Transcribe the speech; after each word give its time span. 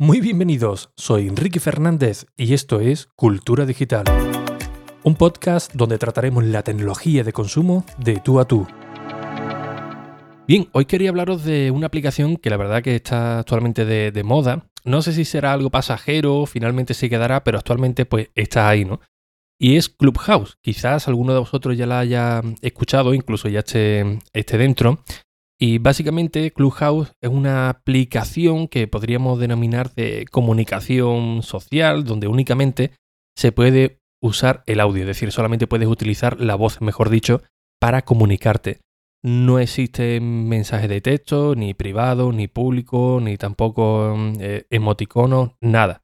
Muy 0.00 0.20
bienvenidos, 0.20 0.92
soy 0.96 1.26
Enrique 1.26 1.58
Fernández 1.58 2.26
y 2.36 2.54
esto 2.54 2.78
es 2.78 3.08
Cultura 3.16 3.66
Digital, 3.66 4.04
un 5.02 5.16
podcast 5.16 5.74
donde 5.74 5.98
trataremos 5.98 6.44
la 6.44 6.62
tecnología 6.62 7.24
de 7.24 7.32
consumo 7.32 7.84
de 7.98 8.20
tú 8.20 8.38
a 8.38 8.44
tú. 8.44 8.64
Bien, 10.46 10.68
hoy 10.70 10.84
quería 10.84 11.10
hablaros 11.10 11.42
de 11.42 11.72
una 11.72 11.88
aplicación 11.88 12.36
que 12.36 12.48
la 12.48 12.56
verdad 12.56 12.80
que 12.80 12.94
está 12.94 13.40
actualmente 13.40 13.84
de, 13.84 14.22
moda. 14.22 14.70
No 14.84 15.02
sé 15.02 15.12
si 15.12 15.24
será 15.24 15.52
algo 15.52 15.68
pasajero, 15.68 16.46
finalmente 16.46 16.94
se 16.94 17.10
quedará, 17.10 17.42
pero 17.42 17.58
actualmente 17.58 18.06
pues 18.06 18.30
está 18.36 18.68
ahí, 18.68 18.84
¿no? 18.84 19.00
Y 19.58 19.78
es 19.78 19.88
Clubhouse. 19.88 20.58
Quizás 20.62 21.08
alguno 21.08 21.32
de 21.32 21.40
vosotros 21.40 21.76
ya 21.76 21.86
la 21.86 21.98
haya 21.98 22.40
escuchado, 22.62 23.14
incluso 23.14 23.48
ya 23.48 23.58
esté, 23.58 24.20
esté 24.32 24.58
dentro. 24.58 25.00
Y 25.60 25.78
básicamente 25.78 26.52
Clubhouse 26.52 27.14
es 27.20 27.30
una 27.30 27.68
aplicación 27.68 28.68
que 28.68 28.86
podríamos 28.86 29.40
denominar 29.40 29.92
de 29.94 30.26
comunicación 30.30 31.42
social, 31.42 32.04
donde 32.04 32.28
únicamente 32.28 32.92
se 33.36 33.50
puede 33.50 33.98
usar 34.22 34.62
el 34.66 34.80
audio, 34.80 35.02
es 35.02 35.08
decir, 35.08 35.32
solamente 35.32 35.66
puedes 35.66 35.88
utilizar 35.88 36.40
la 36.40 36.54
voz, 36.54 36.80
mejor 36.80 37.10
dicho, 37.10 37.42
para 37.80 38.02
comunicarte. 38.02 38.80
No 39.22 39.58
existe 39.58 40.20
mensaje 40.20 40.86
de 40.86 41.00
texto, 41.00 41.56
ni 41.56 41.74
privado, 41.74 42.32
ni 42.32 42.46
público, 42.46 43.18
ni 43.20 43.36
tampoco 43.36 44.16
eh, 44.38 44.64
emoticonos, 44.70 45.52
nada. 45.60 46.02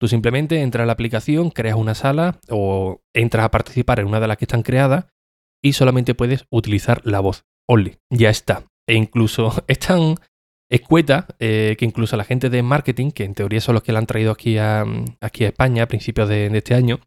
Tú 0.00 0.08
simplemente 0.08 0.60
entras 0.60 0.82
a 0.82 0.86
la 0.86 0.92
aplicación, 0.92 1.50
creas 1.50 1.76
una 1.76 1.94
sala 1.94 2.38
o 2.50 3.02
entras 3.14 3.44
a 3.44 3.50
participar 3.50 4.00
en 4.00 4.08
una 4.08 4.20
de 4.20 4.28
las 4.28 4.36
que 4.36 4.44
están 4.44 4.62
creadas 4.62 5.06
y 5.62 5.72
solamente 5.74 6.14
puedes 6.14 6.44
utilizar 6.50 7.02
la 7.04 7.20
voz. 7.20 7.44
Only, 7.68 7.98
ya 8.10 8.30
está. 8.30 8.66
E 8.86 8.94
incluso 8.94 9.52
es 9.66 9.78
tan 9.78 10.16
escueta 10.68 11.26
eh, 11.38 11.76
que 11.78 11.84
incluso 11.84 12.16
la 12.16 12.24
gente 12.24 12.50
de 12.50 12.62
marketing, 12.62 13.10
que 13.10 13.24
en 13.24 13.34
teoría 13.34 13.60
son 13.60 13.74
los 13.74 13.82
que 13.82 13.92
la 13.92 14.00
han 14.00 14.06
traído 14.06 14.32
aquí 14.32 14.58
a, 14.58 14.84
aquí 15.20 15.44
a 15.44 15.48
España 15.48 15.84
a 15.84 15.88
principios 15.88 16.28
de, 16.28 16.46
este 16.46 16.74
año, 16.74 17.00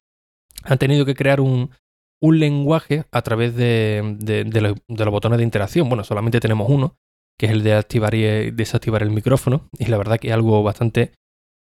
han 0.63 0.77
tenido 0.77 1.05
que 1.05 1.15
crear 1.15 1.41
un, 1.41 1.71
lenguaje 2.21 3.05
a 3.11 3.21
través 3.21 3.55
de, 3.55 4.17
los, 4.61 5.11
botones 5.11 5.37
de 5.37 5.43
interacción. 5.43 5.87
Bueno, 5.87 6.03
solamente 6.03 6.39
tenemos 6.39 6.69
uno, 6.69 6.97
que 7.37 7.45
es 7.45 7.51
el 7.53 7.63
de 7.63 7.73
activar 7.73 8.13
y 8.13 8.51
desactivar 8.51 9.03
el 9.03 9.11
micrófono, 9.11 9.69
y 9.77 9.85
la 9.85 9.97
verdad 9.97 10.19
que 10.19 10.27
es 10.27 10.33
algo 10.33 10.61
bastante 10.61 11.13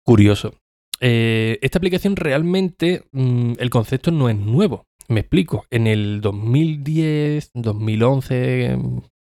curioso. 0.05 0.53
Eh, 0.99 1.59
esta 1.61 1.79
aplicación 1.79 2.15
realmente, 2.15 3.03
mm, 3.11 3.53
el 3.57 3.69
concepto 3.69 4.11
no 4.11 4.29
es 4.29 4.37
nuevo. 4.37 4.85
Me 5.07 5.21
explico. 5.21 5.65
En 5.69 5.87
el 5.87 6.21
2010, 6.21 7.51
2011, 7.53 8.77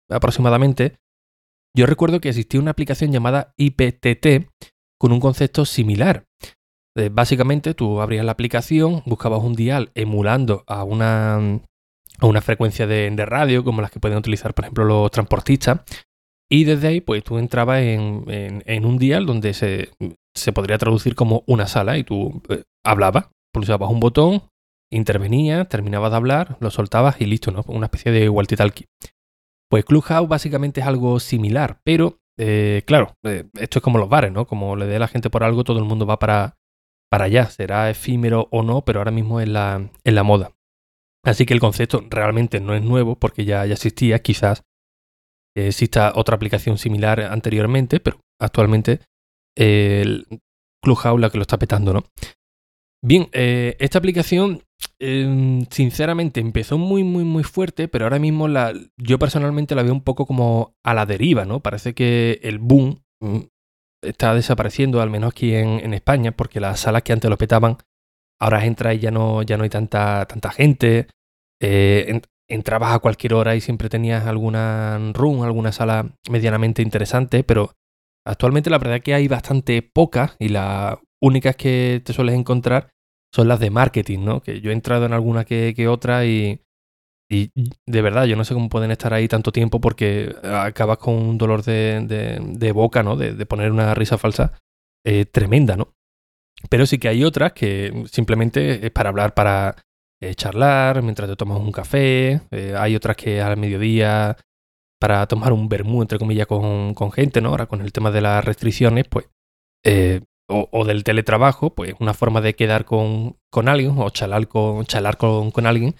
aproximadamente, 0.09 0.97
yo 1.75 1.85
recuerdo 1.85 2.19
que 2.19 2.29
existía 2.29 2.59
una 2.59 2.71
aplicación 2.71 3.11
llamada 3.11 3.53
IPTT 3.57 4.49
con 4.99 5.11
un 5.11 5.19
concepto 5.19 5.65
similar. 5.65 6.25
Eh, 6.95 7.09
básicamente 7.11 7.75
tú 7.75 8.01
abrías 8.01 8.25
la 8.25 8.31
aplicación, 8.31 9.03
buscabas 9.05 9.43
un 9.43 9.53
dial 9.53 9.91
emulando 9.93 10.63
a 10.65 10.83
una, 10.83 11.35
a 11.35 12.25
una 12.25 12.41
frecuencia 12.41 12.87
de, 12.87 13.25
radio, 13.25 13.63
como 13.63 13.81
las 13.81 13.91
que 13.91 13.99
pueden 13.99 14.17
utilizar, 14.17 14.55
por 14.55 14.65
ejemplo, 14.65 14.85
los 14.85 15.11
transportistas, 15.11 15.81
y 16.49 16.63
desde 16.63 16.87
ahí, 16.87 17.01
pues 17.01 17.23
tú 17.23 17.37
entrabas 17.37 17.81
en, 17.81 18.85
un 18.85 18.97
dial 18.97 19.25
donde 19.25 19.53
se, 19.53 19.91
se, 20.33 20.53
podría 20.53 20.77
traducir 20.77 21.13
como 21.13 21.43
una 21.45 21.67
sala 21.67 21.97
y 21.97 22.03
tú 22.03 22.41
eh, 22.49 22.63
hablabas, 22.83 23.27
pulsabas 23.53 23.91
un 23.91 23.99
botón, 23.99 24.43
intervenías, 24.91 25.67
terminabas 25.67 26.11
de 26.11 26.17
hablar, 26.17 26.57
lo 26.61 26.71
soltabas 26.71 27.19
y 27.19 27.25
listo, 27.25 27.51
¿no? 27.51 27.63
Una 27.67 27.87
especie 27.87 28.11
de 28.11 28.29
walkie-talkie. 28.31 28.85
Pues 29.69 29.85
Clubhouse 29.85 30.29
básicamente 30.29 30.81
es 30.81 30.87
algo 30.87 31.19
similar, 31.19 31.81
pero 31.83 32.19
eh, 32.37 32.83
claro, 32.85 33.15
eh, 33.23 33.45
esto 33.59 33.79
es 33.79 33.83
como 33.83 33.97
los 33.97 34.09
bares, 34.09 34.31
¿no? 34.31 34.45
Como 34.45 34.75
le 34.75 34.85
dé 34.85 34.99
la 34.99 35.07
gente 35.07 35.29
por 35.29 35.43
algo, 35.43 35.63
todo 35.63 35.79
el 35.79 35.85
mundo 35.85 36.05
va 36.05 36.19
para, 36.19 36.57
para 37.09 37.25
allá. 37.25 37.47
Será 37.47 37.89
efímero 37.89 38.47
o 38.51 38.63
no, 38.63 38.85
pero 38.85 38.99
ahora 38.99 39.11
mismo 39.11 39.41
es 39.41 39.49
la, 39.49 39.89
en 40.03 40.15
la 40.15 40.23
moda. 40.23 40.51
Así 41.25 41.45
que 41.45 41.53
el 41.53 41.59
concepto 41.59 42.05
realmente 42.09 42.59
no 42.61 42.73
es 42.73 42.81
nuevo 42.81 43.15
porque 43.15 43.43
ya, 43.43 43.65
ya 43.65 43.73
existía. 43.73 44.19
Quizás 44.19 44.63
exista 45.55 46.13
otra 46.15 46.35
aplicación 46.35 46.77
similar 46.77 47.19
anteriormente, 47.19 47.99
pero 47.99 48.19
actualmente 48.39 49.01
el 49.57 50.27
Clubhouse 50.83 51.19
la 51.19 51.29
que 51.29 51.37
lo 51.37 51.41
está 51.41 51.57
petando, 51.57 51.93
¿no? 51.93 52.03
Bien, 53.03 53.29
eh, 53.33 53.75
esta 53.79 53.99
aplicación 53.99 54.63
Em, 54.99 55.65
sinceramente 55.69 56.39
empezó 56.39 56.77
muy, 56.77 57.03
muy, 57.03 57.23
muy 57.23 57.43
fuerte, 57.43 57.87
pero 57.87 58.05
ahora 58.05 58.19
mismo 58.19 58.47
la, 58.47 58.73
yo 58.97 59.19
personalmente 59.19 59.75
la 59.75 59.83
veo 59.83 59.93
un 59.93 60.03
poco 60.03 60.25
como 60.25 60.75
a 60.83 60.93
la 60.93 61.05
deriva, 61.05 61.45
¿no? 61.45 61.59
Parece 61.59 61.93
que 61.93 62.39
el 62.43 62.59
boom 62.59 63.03
mm, 63.19 63.39
está 64.01 64.33
desapareciendo, 64.33 65.01
al 65.01 65.09
menos 65.09 65.31
aquí 65.31 65.53
en, 65.53 65.93
España, 65.93 66.31
porque 66.31 66.59
las 66.59 66.79
salas 66.79 67.03
que 67.03 67.13
antes 67.13 67.29
lo 67.29 67.37
petaban, 67.37 67.77
ahora 68.39 68.65
entras 68.65 68.95
y 68.95 68.99
ya 68.99 69.11
no, 69.11 69.43
ya 69.43 69.57
no 69.57 69.63
hay 69.63 69.69
tanta, 69.69 70.25
tanta 70.25 70.51
gente. 70.51 71.07
Eh, 71.61 72.21
entrabas 72.49 72.93
a 72.93 72.99
cualquier 72.99 73.33
hora 73.33 73.55
y 73.55 73.61
siempre 73.61 73.89
tenías 73.89 74.25
alguna 74.25 75.11
room, 75.13 75.43
alguna 75.43 75.71
sala 75.71 76.11
medianamente 76.29 76.81
interesante, 76.81 77.43
pero 77.43 77.73
actualmente 78.25 78.69
la 78.69 78.77
verdad 78.77 78.97
es 78.97 79.03
que 79.03 79.13
hay 79.13 79.27
bastante 79.27 79.81
pocas 79.81 80.35
y 80.39 80.49
las 80.49 80.97
únicas 81.21 81.55
que 81.55 82.01
te 82.05 82.13
sueles 82.13 82.35
encontrar 82.35 82.89
son 83.33 83.47
las 83.47 83.59
de 83.59 83.69
marketing, 83.69 84.19
¿no? 84.19 84.41
Que 84.41 84.61
yo 84.61 84.71
he 84.71 84.73
entrado 84.73 85.05
en 85.05 85.13
alguna 85.13 85.45
que, 85.45 85.87
otra 85.87 86.25
y, 86.25 86.61
de 87.29 88.01
verdad, 88.01 88.25
yo 88.25 88.35
no 88.35 88.45
sé 88.45 88.53
cómo 88.53 88.69
pueden 88.69 88.91
estar 88.91 89.13
ahí 89.13 89.27
tanto 89.27 89.51
tiempo 89.51 89.81
porque 89.81 90.35
acabas 90.43 90.97
con 90.97 91.15
un 91.15 91.37
dolor 91.37 91.63
de, 91.63 92.39
de, 92.41 92.71
boca, 92.71 93.03
¿no? 93.03 93.15
De, 93.15 93.45
poner 93.45 93.71
una 93.71 93.93
risa 93.93 94.17
falsa 94.17 94.53
eh, 95.05 95.25
tremenda, 95.25 95.75
¿no? 95.75 95.93
Pero 96.69 96.85
sí 96.85 96.97
que 96.97 97.09
hay 97.09 97.23
otras 97.23 97.53
que 97.53 98.05
simplemente 98.11 98.85
es 98.85 98.91
para 98.91 99.09
hablar, 99.09 99.33
para 99.33 99.75
eh, 100.19 100.33
charlar 100.33 101.03
mientras 101.03 101.29
te 101.29 101.35
tomas 101.35 101.59
un 101.59 101.71
café. 101.71 102.41
Eh, 102.51 102.73
hay 102.75 102.95
otras 102.95 103.15
que 103.15 103.41
al 103.41 103.57
mediodía 103.57 104.35
para 104.99 105.27
tomar 105.27 105.53
un 105.53 105.69
vermú, 105.69 106.01
entre 106.01 106.17
comillas, 106.17 106.47
con, 106.47 106.95
con, 106.95 107.11
gente, 107.11 107.41
¿no? 107.41 107.49
Ahora 107.49 107.67
con 107.67 107.81
el 107.81 107.91
tema 107.91 108.09
de 108.09 108.21
las 108.21 108.43
restricciones, 108.43 109.05
pues 109.07 109.27
o, 110.49 110.85
del 110.85 111.03
teletrabajo, 111.03 111.75
pues 111.75 111.93
una 111.99 112.13
forma 112.13 112.41
de 112.41 112.55
quedar 112.55 112.85
con, 112.85 113.37
alguien 113.65 113.95
o 113.97 114.09
charlar 114.09 114.47
con, 114.47 114.85
charlar 114.85 115.17
con, 115.17 115.65
alguien, 115.65 115.95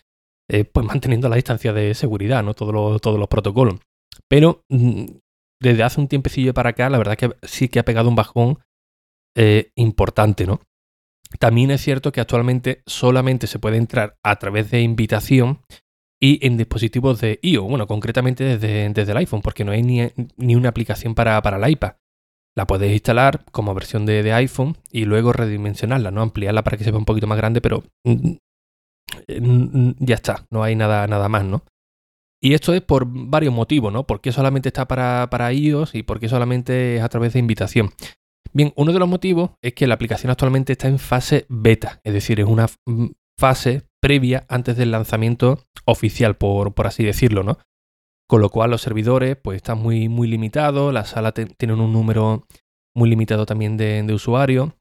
eh, 0.50 0.64
pues 0.64 0.86
manteniendo 0.86 1.30
la 1.30 1.36
distancia 1.36 1.74
de 1.74 1.94
seguridad, 1.94 2.44
¿no? 2.44 2.54
Todos 2.54 3.02
todos 3.02 3.20
los 3.20 3.28
protocolos. 3.28 3.76
Pero 4.30 4.64
mm, 4.70 5.06
desde 5.62 5.84
hace 5.84 6.00
un 6.00 6.08
tiempecillo 6.08 6.54
para 6.54 6.70
acá, 6.70 6.90
la 6.90 6.98
verdad 6.98 7.18
que 7.18 7.36
sí 7.44 7.68
que 7.68 7.80
ha 7.80 7.86
pegado 7.86 8.10
un 8.10 8.16
bajón 8.16 8.60
eh, 9.36 9.72
importante, 9.76 10.46
¿no? 10.46 10.62
También 11.40 11.72
es 11.72 11.82
cierto 11.82 12.14
que 12.14 12.22
actualmente 12.22 12.84
solamente 12.86 13.48
se 13.48 13.60
puede 13.60 13.76
entrar 13.76 14.18
a 14.24 14.38
través 14.38 14.72
de 14.72 14.82
invitación 14.82 15.62
y 16.22 16.46
en 16.48 16.56
dispositivos 16.58 17.20
de 17.20 17.38
iOS, 17.42 17.68
bueno, 17.68 17.86
concretamente 17.86 18.46
desde, 18.46 18.90
desde 18.90 19.12
el 19.12 19.18
iPhone, 19.18 19.42
porque 19.42 19.66
no 19.66 19.74
hay 19.74 19.84
ni, 19.84 20.10
ni 20.38 20.56
una 20.56 20.70
aplicación 20.70 21.14
para, 21.14 21.42
para 21.42 21.58
el 21.58 21.70
iPad 21.70 21.96
la 22.58 22.66
puedes 22.66 22.92
instalar 22.92 23.46
como 23.52 23.76
versión 23.76 24.08
de, 24.08 24.34
iPhone 24.34 24.78
y 24.92 25.06
luego 25.06 25.32
redimensionarla, 25.32 26.10
¿no? 26.10 26.24
Ampliarla 26.24 26.64
para 26.64 26.76
que 26.76 26.84
se 26.84 26.90
vea 26.90 26.98
un 26.98 27.06
poquito 27.06 27.28
más 27.28 27.38
grande, 27.38 27.62
pero 27.62 27.84
mm, 28.04 28.38
mm, 29.40 29.92
ya 30.00 30.16
está, 30.16 30.48
no 30.50 30.64
hay 30.64 30.76
nada, 30.76 31.06
nada 31.06 31.30
más, 31.30 31.46
¿no? 31.46 31.64
Y 32.42 32.56
esto 32.56 32.74
es 32.74 32.82
por 32.82 33.06
varios 33.08 33.54
motivos, 33.54 33.94
¿no? 33.94 34.08
¿Por 34.08 34.22
qué 34.22 34.32
solamente 34.32 34.70
está 34.70 34.88
para, 34.88 35.28
para 35.30 35.54
iOS 35.54 35.94
y 35.94 36.02
por 36.02 36.20
qué 36.20 36.30
solamente 36.30 36.98
es 36.98 37.04
a 37.04 37.10
través 37.10 37.34
de 37.34 37.40
invitación? 37.40 37.92
Bien, 38.54 38.74
uno 38.76 38.92
de 38.92 39.00
los 39.00 39.08
motivos 39.08 39.52
es 39.62 39.74
que 39.74 39.86
la 39.86 39.94
aplicación 39.94 40.32
actualmente 40.32 40.74
está 40.74 40.88
en 40.88 40.98
fase 40.98 41.46
beta, 41.50 42.02
es 42.04 42.14
decir, 42.14 42.40
es 42.40 42.48
una 42.48 42.66
mm, 42.88 43.10
fase 43.40 43.84
previa 44.02 44.48
antes 44.50 44.78
del 44.78 44.90
lanzamiento 44.90 45.60
oficial, 45.86 46.38
por, 46.38 46.74
por 46.74 46.88
así 46.88 47.04
decirlo, 47.04 47.44
¿no? 47.44 47.60
Con 48.28 48.42
lo 48.42 48.50
cual 48.50 48.72
los 48.72 48.82
servidores 48.82 49.38
pues 49.38 49.58
están 49.58 49.80
muy, 49.80 50.10
muy 50.10 50.28
limitados, 50.28 50.94
las 50.94 51.10
salas 51.10 51.34
tienen 51.34 51.80
un 51.80 51.94
número 51.94 52.46
muy 52.96 53.10
limitado 53.10 53.46
también 53.46 53.78
de, 53.78 54.06
usuarios 54.14 54.72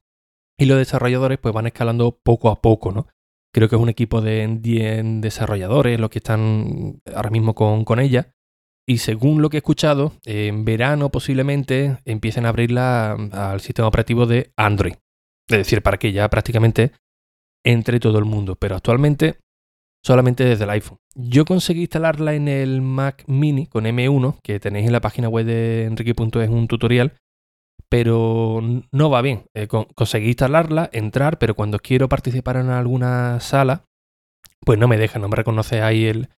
y 0.59 0.65
los 0.65 0.77
desarrolladores 0.77 1.37
pues 1.37 1.53
van 1.53 1.67
escalando 1.67 2.19
poco 2.23 2.49
a 2.49 2.61
poco, 2.61 2.91
¿no? 2.91 3.07
Creo 3.53 3.69
que 3.69 3.75
es 3.75 3.81
un 3.81 3.89
equipo 3.89 4.21
de 4.21 4.57
10 4.59 5.21
desarrolladores 5.21 5.99
los 5.99 6.09
que 6.09 6.19
están 6.19 7.01
ahora 7.15 7.29
mismo 7.29 7.55
con, 7.55 7.85
con 7.85 7.99
ella. 7.99 8.33
Y 8.89 8.99
según 8.99 9.41
lo 9.41 9.49
que 9.49 9.57
he 9.57 9.59
escuchado, 9.59 10.13
en 10.25 10.65
verano 10.65 11.09
posiblemente 11.09 11.97
empiecen 12.05 12.45
a 12.45 12.49
abrirla 12.49 13.13
al 13.31 13.61
sistema 13.61 13.87
operativo 13.87 14.25
de 14.25 14.51
Android. 14.57 14.95
Es 15.49 15.57
decir, 15.57 15.81
para 15.81 15.97
que 15.97 16.11
ya 16.11 16.29
prácticamente 16.29 16.91
entre 17.65 17.99
todo 17.99 18.19
el 18.19 18.25
mundo. 18.25 18.55
Pero 18.55 18.75
actualmente 18.75 19.39
solamente 20.03 20.43
desde 20.45 20.63
el 20.63 20.69
iPhone. 20.71 20.99
Yo 21.15 21.45
conseguí 21.45 21.81
instalarla 21.81 22.33
en 22.33 22.47
el 22.47 22.81
Mac 22.81 23.23
Mini 23.27 23.67
con 23.67 23.85
M1, 23.85 24.39
que 24.43 24.59
tenéis 24.59 24.87
en 24.87 24.93
la 24.93 25.01
página 25.01 25.29
web 25.29 25.45
de 25.45 25.85
enrique.es 25.85 26.49
un 26.49 26.67
tutorial, 26.67 27.13
pero 27.89 28.61
no 28.91 29.09
va 29.09 29.21
bien. 29.21 29.45
Eh, 29.53 29.67
conseguí 29.67 30.27
instalarla, 30.27 30.89
entrar, 30.91 31.39
pero 31.39 31.55
cuando 31.55 31.79
quiero 31.79 32.09
participar 32.09 32.57
en 32.57 32.69
alguna 32.69 33.39
sala, 33.39 33.85
pues 34.65 34.77
no 34.77 34.87
me 34.87 34.97
deja, 34.97 35.19
no 35.19 35.29
me 35.29 35.35
reconoce 35.35 35.81
ahí 35.81 36.05
el, 36.05 36.29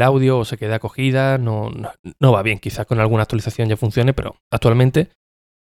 audio 0.00 0.38
o 0.38 0.44
se 0.46 0.56
queda 0.56 0.76
acogida, 0.76 1.36
no, 1.36 1.70
no, 2.18 2.32
va 2.32 2.42
bien. 2.42 2.58
Quizás 2.58 2.86
con 2.86 2.98
alguna 2.98 3.24
actualización 3.24 3.68
ya 3.68 3.76
funcione, 3.76 4.14
pero 4.14 4.36
actualmente 4.50 5.10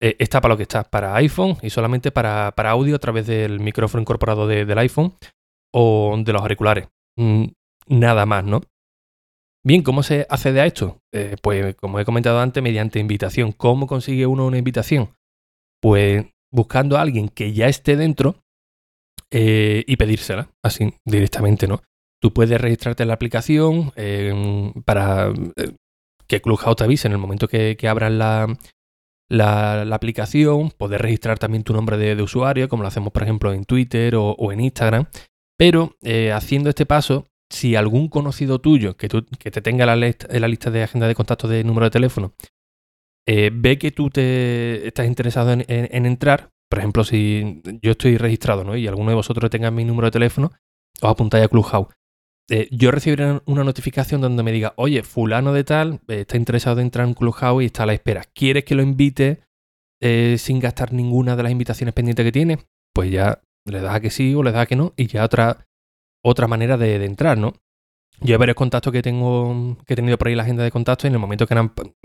eh, 0.00 0.16
está 0.18 0.40
para 0.40 0.54
lo 0.54 0.56
que 0.56 0.64
está, 0.64 0.82
para 0.82 1.14
iPhone 1.16 1.56
y 1.62 1.70
solamente 1.70 2.10
para, 2.10 2.48
audio 2.48 2.96
a 2.96 2.98
través 2.98 3.26
del 3.26 3.60
micrófono 3.60 4.00
incorporado 4.00 4.48
del 4.48 4.78
iPhone 4.78 5.14
o 5.72 6.16
de 6.18 6.32
los 6.32 6.42
auriculares. 6.42 6.88
Mm, 7.16 7.46
nada 7.88 8.26
más, 8.26 8.44
¿no? 8.44 8.60
Bien, 9.64 9.82
¿cómo 9.82 10.02
se 10.02 10.26
accede 10.30 10.60
a 10.60 10.66
esto? 10.66 11.00
Eh, 11.12 11.36
pues 11.42 11.74
como 11.74 11.98
he 11.98 12.04
comentado 12.04 12.38
antes, 12.38 12.62
mediante 12.62 13.00
invitación. 13.00 13.52
¿Cómo 13.52 13.86
consigue 13.86 14.26
uno 14.26 14.46
una 14.46 14.58
invitación? 14.58 15.10
Pues 15.80 16.26
buscando 16.52 16.96
a 16.96 17.02
alguien 17.02 17.28
que 17.28 17.52
ya 17.52 17.66
esté 17.66 17.96
dentro 17.96 18.36
eh, 19.30 19.84
y 19.86 19.96
pedírsela, 19.96 20.50
así 20.62 20.94
directamente, 21.04 21.66
¿no? 21.66 21.82
Tú 22.22 22.32
puedes 22.32 22.60
registrarte 22.60 23.02
en 23.02 23.08
la 23.08 23.14
aplicación 23.14 23.92
para 24.84 25.32
que 26.26 26.40
Clubhouse 26.40 26.76
te 26.76 26.84
avise 26.84 27.08
en 27.08 27.12
el 27.12 27.18
momento 27.18 27.46
que, 27.46 27.76
que 27.76 27.88
abran 27.88 28.18
la, 28.18 28.48
la, 29.28 29.94
aplicación, 29.94 30.70
poder 30.70 31.02
registrar 31.02 31.38
también 31.38 31.64
tu 31.64 31.72
nombre 31.72 31.96
de, 31.96 32.20
usuario, 32.22 32.68
como 32.68 32.82
lo 32.82 32.88
hacemos 32.88 33.12
por 33.12 33.22
ejemplo 33.22 33.52
en 33.52 33.64
Twitter 33.64 34.14
o, 34.16 34.52
en 34.52 34.60
Instagram. 34.60 35.06
Pero 35.58 35.96
eh, 36.02 36.32
haciendo 36.32 36.68
este 36.68 36.86
paso, 36.86 37.26
si 37.50 37.76
algún 37.76 38.08
conocido 38.08 38.60
tuyo 38.60 38.96
que, 38.96 39.08
que 39.08 39.50
te 39.50 39.62
tenga 39.62 39.86
la 39.86 39.96
lista 39.96 40.70
de 40.70 40.82
agenda 40.82 41.06
de 41.06 41.14
contactos 41.14 41.48
de 41.48 41.62
número 41.64 41.86
de 41.86 41.90
teléfono 41.90 42.34
eh, 43.28 43.50
ve 43.52 43.78
que 43.78 43.90
tú 43.90 44.08
te 44.08 44.86
estás 44.86 45.06
interesado 45.06 45.52
en, 45.52 46.06
entrar, 46.06 46.50
por 46.68 46.78
ejemplo, 46.78 47.02
si 47.02 47.60
yo 47.82 47.92
estoy 47.92 48.18
registrado 48.18 48.62
¿no? 48.62 48.76
y 48.76 48.86
alguno 48.86 49.10
de 49.10 49.16
vosotros 49.16 49.50
tenga 49.50 49.70
mi 49.72 49.84
número 49.84 50.06
de 50.06 50.12
teléfono, 50.12 50.52
os 51.02 51.10
apuntáis 51.10 51.44
a 51.44 51.48
Clubhouse. 51.48 51.88
Eh, 52.48 52.68
yo 52.70 52.92
recibiré 52.92 53.40
una 53.46 53.64
notificación 53.64 54.20
donde 54.20 54.44
me 54.44 54.52
diga, 54.52 54.74
oye, 54.76 55.02
fulano 55.02 55.52
de 55.52 55.64
tal 55.64 56.00
está 56.06 56.36
interesado 56.36 56.78
en 56.78 56.86
entrar 56.86 57.08
en 57.08 57.14
Clubhouse 57.14 57.64
y 57.64 57.66
está 57.66 57.82
a 57.82 57.86
la 57.86 57.94
espera. 57.94 58.22
¿Quieres 58.32 58.64
que 58.64 58.76
lo 58.76 58.82
invite 58.82 59.42
sin 60.38 60.60
gastar 60.60 60.92
ninguna 60.92 61.34
de 61.34 61.42
las 61.42 61.50
invitaciones 61.50 61.94
pendientes 61.94 62.24
que 62.24 62.30
tiene? 62.30 62.58
Pues 62.94 63.10
ya 63.10 63.42
le 63.66 63.80
das 63.80 63.94
a 63.94 64.00
que 64.00 64.10
sí 64.10 64.34
o 64.34 64.42
le 64.42 64.52
das 64.52 64.62
a 64.62 64.66
que 64.66 64.76
no 64.76 64.92
y 64.96 65.06
ya 65.06 65.24
otra, 65.24 65.66
otra 66.24 66.46
manera 66.46 66.76
de, 66.76 67.04
entrar, 67.04 67.36
¿no? 67.38 67.52
Yo 68.20 68.34
hay 68.34 68.38
varios 68.38 68.56
contactos 68.56 68.92
que 68.92 69.02
tengo, 69.02 69.76
que 69.86 69.92
he 69.92 69.96
tenido 69.96 70.16
por 70.16 70.28
ahí 70.28 70.34
la 70.34 70.44
agenda 70.44 70.64
de 70.64 70.70
contactos 70.70 71.04
y 71.04 71.08
en 71.08 71.14
el 71.14 71.20
momento 71.20 71.46
que 71.46 71.54
me 71.54 71.60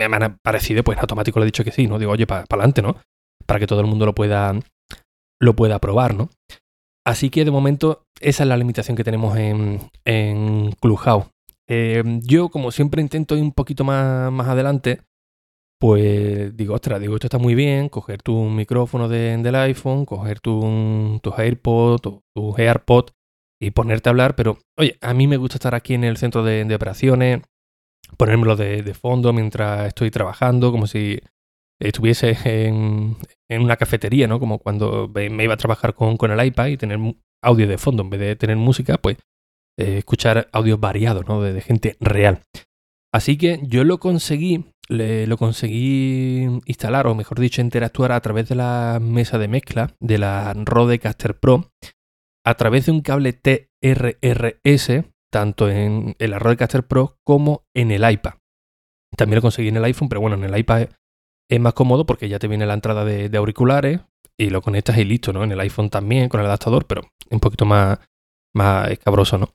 han, 0.05 0.23
aparecido, 0.23 0.83
pues 0.83 0.97
en 0.97 1.01
automático 1.01 1.39
le 1.39 1.43
he 1.43 1.45
dicho 1.45 1.63
que 1.63 1.71
sí, 1.71 1.87
¿no? 1.87 1.97
Digo, 1.97 2.11
oye, 2.11 2.27
para 2.27 2.45
adelante, 2.49 2.81
¿no? 2.81 2.97
Para 3.45 3.59
que 3.59 3.67
todo 3.67 3.79
el 3.79 3.87
mundo 3.87 4.05
lo 4.05 4.13
pueda, 4.13 4.53
lo 5.39 5.55
pueda 5.55 5.79
probar, 5.79 6.15
¿no? 6.15 6.29
Así 7.05 7.29
que 7.29 7.45
de 7.45 7.51
momento 7.51 8.03
esa 8.19 8.43
es 8.43 8.49
la 8.49 8.57
limitación 8.57 8.97
que 8.97 9.03
tenemos 9.03 9.37
en, 9.37 9.79
en 10.05 10.71
Clubhouse. 10.73 11.27
Eh, 11.67 12.03
yo, 12.23 12.49
como 12.49 12.71
siempre, 12.71 13.01
intento 13.01 13.37
ir 13.37 13.43
un 13.43 13.53
poquito 13.53 13.83
más, 13.83 14.31
más 14.31 14.47
adelante. 14.47 15.01
Pues 15.81 16.56
digo, 16.56 16.75
ostras, 16.75 17.01
digo, 17.01 17.16
esto 17.16 17.25
está 17.25 17.39
muy 17.39 17.56
bien, 17.56 17.89
coger 17.89 18.22
tu 18.22 18.36
micrófono 18.44 19.10
del 19.10 19.56
iPhone, 19.56 20.06
coger 20.06 20.39
tu, 20.39 21.19
tus 21.24 21.39
AirPods, 21.39 22.01
tu, 22.04 22.22
tu 22.36 22.56
AirPod 22.56 23.10
y 23.60 23.72
ponerte 23.72 24.07
a 24.07 24.12
hablar, 24.12 24.36
pero 24.36 24.60
oye, 24.78 24.98
a 25.01 25.16
mí 25.16 25.25
me 25.25 25.38
gusta 25.38 25.56
estar 25.56 25.74
aquí 25.74 25.95
en 25.95 26.04
el 26.04 26.18
centro 26.18 26.44
de, 26.44 26.72
operaciones, 26.75 27.42
ponérmelo 28.16 28.56
de, 28.56 28.83
de, 28.83 28.94
fondo 28.94 29.33
mientras 29.33 29.88
estoy 29.88 30.12
trabajando, 30.12 30.72
como 30.72 30.86
si 30.86 31.19
estuviese 31.80 32.38
en, 32.45 33.18
en 33.50 33.62
una 33.63 33.75
cafetería, 33.75 34.28
¿no? 34.28 34.39
Como 34.39 34.60
cuando 34.60 35.12
me 35.13 35.44
iba 35.44 35.56
a 35.56 35.57
trabajar 35.57 35.95
con, 35.95 36.16
con, 36.16 36.31
el 36.31 36.45
iPad 36.45 36.68
y 36.68 36.78
tener 36.78 37.00
audio 37.44 37.68
de 37.68 37.80
fondo 37.80 38.04
en 38.04 38.10
vez 38.12 38.19
de 38.19 38.36
tener 38.36 38.56
música, 38.56 39.00
pues 39.00 39.18
eh, 39.80 39.98
escuchar 39.98 40.48
audios 40.51 40.80
variados, 40.80 41.28
¿no? 41.28 41.42
De, 41.42 41.60
gente 41.62 41.98
real. 42.00 42.44
Así 43.13 43.38
que 43.38 43.60
yo 43.63 43.83
lo 43.83 44.00
conseguí, 44.00 44.66
lo 44.91 45.38
conseguí 45.38 46.47
instalar, 46.65 47.07
o 47.07 47.15
mejor 47.15 47.39
dicho, 47.39 47.61
interactuar 47.61 48.11
a 48.11 48.19
través 48.21 48.49
de 48.49 48.55
la 48.55 48.99
mesa 49.01 49.38
de 49.38 49.47
mezcla 49.47 49.95
de 49.99 50.17
la 50.17 50.53
Rodecaster 50.53 51.39
Pro, 51.39 51.71
a 52.45 52.55
través 52.55 52.85
de 52.85 52.91
un 52.91 53.01
cable 53.01 53.33
TRRS, 53.33 55.05
tanto 55.31 55.69
en, 55.69 56.15
en 56.19 56.31
la 56.31 56.39
Rodecaster 56.39 56.85
Pro 56.85 57.17
como 57.23 57.63
en 57.73 57.91
el 57.91 58.09
iPad. 58.09 58.33
También 59.15 59.38
lo 59.38 59.41
conseguí 59.41 59.69
en 59.69 59.77
el 59.77 59.85
iPhone, 59.85 60.09
pero 60.09 60.21
bueno, 60.21 60.35
en 60.35 60.43
el 60.43 60.57
iPad 60.57 60.88
es 61.49 61.59
más 61.59 61.73
cómodo 61.73 62.05
porque 62.05 62.29
ya 62.29 62.39
te 62.39 62.47
viene 62.47 62.65
la 62.65 62.73
entrada 62.73 63.03
de, 63.03 63.37
auriculares 63.37 63.99
y 64.37 64.49
lo 64.49 64.61
conectas 64.61 64.97
y 64.97 65.03
listo, 65.03 65.33
¿no? 65.33 65.44
En 65.44 65.51
el 65.51 65.59
iPhone 65.59 65.89
también 65.89 66.29
con 66.29 66.39
el 66.39 66.45
adaptador, 66.45 66.87
pero 66.87 67.01
un 67.29 67.39
poquito 67.39 67.65
más, 67.65 67.99
más 68.55 68.89
escabroso, 68.89 69.37
¿no? 69.37 69.49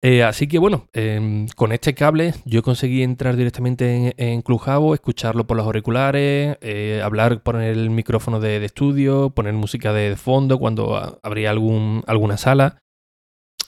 Eh, 0.00 0.22
así 0.22 0.46
que 0.46 0.58
bueno, 0.58 0.86
em, 0.92 1.48
con 1.56 1.72
este 1.72 1.92
cable 1.92 2.32
yo 2.44 2.62
conseguí 2.62 3.02
entrar 3.02 3.34
directamente 3.34 4.14
en, 4.16 4.42
Clubhouse, 4.42 4.94
escucharlo 4.94 5.46
por 5.46 5.56
los 5.56 5.66
auriculares, 5.66 6.56
eh, 6.60 7.00
hablar, 7.02 7.42
poner 7.42 7.76
el 7.76 7.90
micrófono 7.90 8.38
de, 8.38 8.64
estudio, 8.64 9.30
poner 9.30 9.54
música 9.54 9.92
de 9.92 10.14
fondo 10.16 10.58
cuando 10.58 11.18
habría 11.22 11.50
algún, 11.50 12.04
alguna 12.06 12.36
sala. 12.36 12.78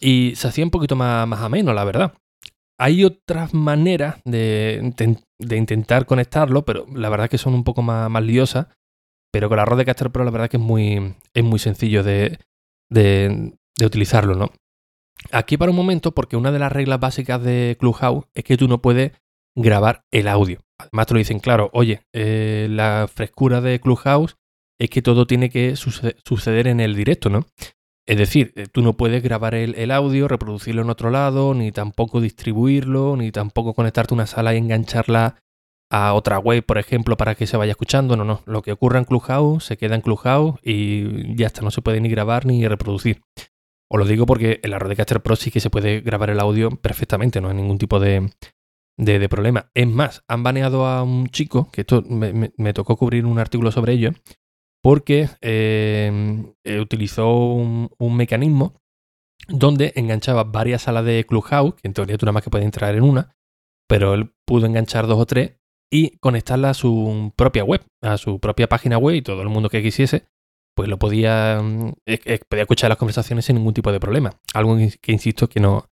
Y 0.00 0.34
se 0.36 0.48
hacía 0.48 0.64
un 0.64 0.70
poquito 0.70 0.96
más, 0.96 1.26
más 1.26 1.40
ameno, 1.40 1.74
la 1.74 1.84
verdad. 1.84 2.14
Hay 2.78 3.04
otras 3.04 3.52
maneras 3.52 4.22
de, 4.24 4.94
intentar 5.38 6.06
conectarlo, 6.06 6.64
pero 6.64 6.86
la 6.94 7.10
verdad 7.10 7.24
es 7.26 7.30
que 7.30 7.38
son 7.38 7.54
un 7.54 7.64
poco 7.64 7.82
más, 7.82 8.08
más 8.08 8.22
liosas. 8.22 8.68
Pero 9.32 9.48
con 9.48 9.58
la 9.58 9.64
Rodecaster 9.64 10.10
Pro 10.10 10.24
la 10.24 10.30
verdad 10.30 10.48
que 10.48 10.56
es 10.56 10.62
muy, 10.62 11.14
es 11.34 11.44
muy 11.44 11.58
sencillo 11.58 12.02
de, 12.02 12.38
utilizarlo, 13.84 14.34
¿no? 14.34 14.50
Aquí 15.32 15.56
para 15.56 15.70
un 15.70 15.76
momento, 15.76 16.12
porque 16.12 16.36
una 16.36 16.52
de 16.52 16.58
las 16.58 16.72
reglas 16.72 17.00
básicas 17.00 17.42
de 17.42 17.76
Clubhouse 17.78 18.26
es 18.34 18.44
que 18.44 18.56
tú 18.56 18.68
no 18.68 18.80
puedes 18.80 19.12
grabar 19.54 20.04
el 20.10 20.28
audio. 20.28 20.60
Además 20.78 21.06
te 21.06 21.14
lo 21.14 21.18
dicen 21.18 21.40
claro, 21.40 21.70
oye, 21.72 22.02
eh, 22.12 22.68
la 22.70 23.08
frescura 23.12 23.60
de 23.60 23.80
Clubhouse 23.80 24.36
es 24.78 24.88
que 24.88 25.02
todo 25.02 25.26
tiene 25.26 25.50
que 25.50 25.76
suceder 25.76 26.66
en 26.66 26.80
el 26.80 26.96
directo, 26.96 27.28
¿no? 27.28 27.46
Es 28.08 28.16
decir, 28.16 28.52
eh, 28.56 28.66
tú 28.66 28.82
no 28.82 28.94
puedes 28.96 29.22
grabar 29.22 29.54
el, 29.54 29.90
audio, 29.90 30.26
reproducirlo 30.26 30.82
en 30.82 30.90
otro 30.90 31.10
lado, 31.10 31.54
ni 31.54 31.70
tampoco 31.70 32.20
distribuirlo, 32.20 33.16
ni 33.16 33.30
tampoco 33.30 33.74
conectarte 33.74 34.14
a 34.14 34.16
una 34.16 34.26
sala 34.26 34.54
y 34.54 34.58
engancharla 34.58 35.36
a 35.92 36.14
otra 36.14 36.38
web, 36.38 36.64
por 36.64 36.78
ejemplo, 36.78 37.16
para 37.16 37.34
que 37.34 37.46
se 37.46 37.56
vaya 37.56 37.72
escuchando. 37.72 38.16
No, 38.16 38.24
no. 38.24 38.40
Lo 38.46 38.62
que 38.62 38.72
ocurra 38.72 38.98
en 38.98 39.04
Clubhouse 39.04 39.64
se 39.64 39.76
queda 39.76 39.94
en 39.94 40.00
Clubhouse 40.00 40.58
y 40.62 41.36
ya 41.36 41.46
está. 41.46 41.62
No 41.62 41.70
se 41.70 41.82
puede 41.82 42.00
ni 42.00 42.08
grabar 42.08 42.46
ni 42.46 42.66
reproducir. 42.66 43.22
Os 43.90 43.98
lo 43.98 44.04
digo 44.06 44.24
porque 44.26 44.60
en 44.62 44.70
la 44.70 44.78
Rodecaster 44.78 45.20
Pro 45.20 45.36
sí 45.36 45.50
que 45.50 45.60
se 45.60 45.70
puede 45.70 46.00
grabar 46.00 46.30
el 46.30 46.40
audio 46.40 46.70
perfectamente, 46.70 47.40
no 47.40 47.48
hay 47.48 47.56
ningún 47.56 47.78
tipo 47.78 47.98
de, 47.98 48.30
problema. 49.28 49.70
Es 49.74 49.88
más, 49.88 50.22
han 50.28 50.42
baneado 50.42 50.86
a 50.86 51.02
un 51.02 51.28
chico, 51.28 51.70
que 51.72 51.80
esto 51.82 52.02
me 52.02 52.72
tocó 52.72 52.96
cubrir 52.96 53.26
un 53.26 53.38
artículo 53.38 53.72
sobre 53.72 53.94
ello, 53.94 54.12
porque 54.82 55.28
em, 55.40 56.54
eh, 56.64 56.80
utilizó 56.80 57.32
un, 57.34 58.16
mecanismo 58.16 58.80
donde 59.48 59.92
enganchaba 59.96 60.44
varias 60.44 60.82
salas 60.82 61.04
de 61.04 61.24
Clubhouse, 61.26 61.74
que 61.74 61.88
en 61.88 61.94
teoría 61.94 62.16
tú 62.16 62.26
nada 62.26 62.34
más 62.34 62.44
que 62.44 62.50
puedes 62.50 62.64
entrar 62.64 62.94
en 62.94 63.02
una, 63.02 63.36
pero 63.88 64.14
él 64.14 64.32
pudo 64.46 64.66
enganchar 64.66 65.06
dos 65.06 65.18
o 65.18 65.26
tres 65.26 65.56
y 65.92 66.18
conectarla 66.18 66.70
a 66.70 66.74
su 66.74 67.32
propia 67.36 67.64
web, 67.64 67.84
a 68.02 68.16
su 68.16 68.38
propia 68.38 68.68
página 68.68 68.96
web 68.98 69.16
y 69.16 69.22
todo 69.22 69.42
el 69.42 69.48
mundo 69.48 69.68
que 69.68 69.82
quisiese, 69.82 70.26
pues 70.80 70.88
lo 70.88 70.98
podía, 70.98 71.60
mm, 71.62 71.92
podía 72.48 72.62
escuchar 72.62 72.88
las 72.88 72.96
conversaciones 72.96 73.44
sin 73.44 73.56
ningún 73.56 73.74
tipo 73.74 73.92
de 73.92 74.00
problema. 74.00 74.32
Algo 74.54 74.78
que 75.02 75.12
insisto 75.12 75.46
que 75.46 75.60
no, 75.60 75.84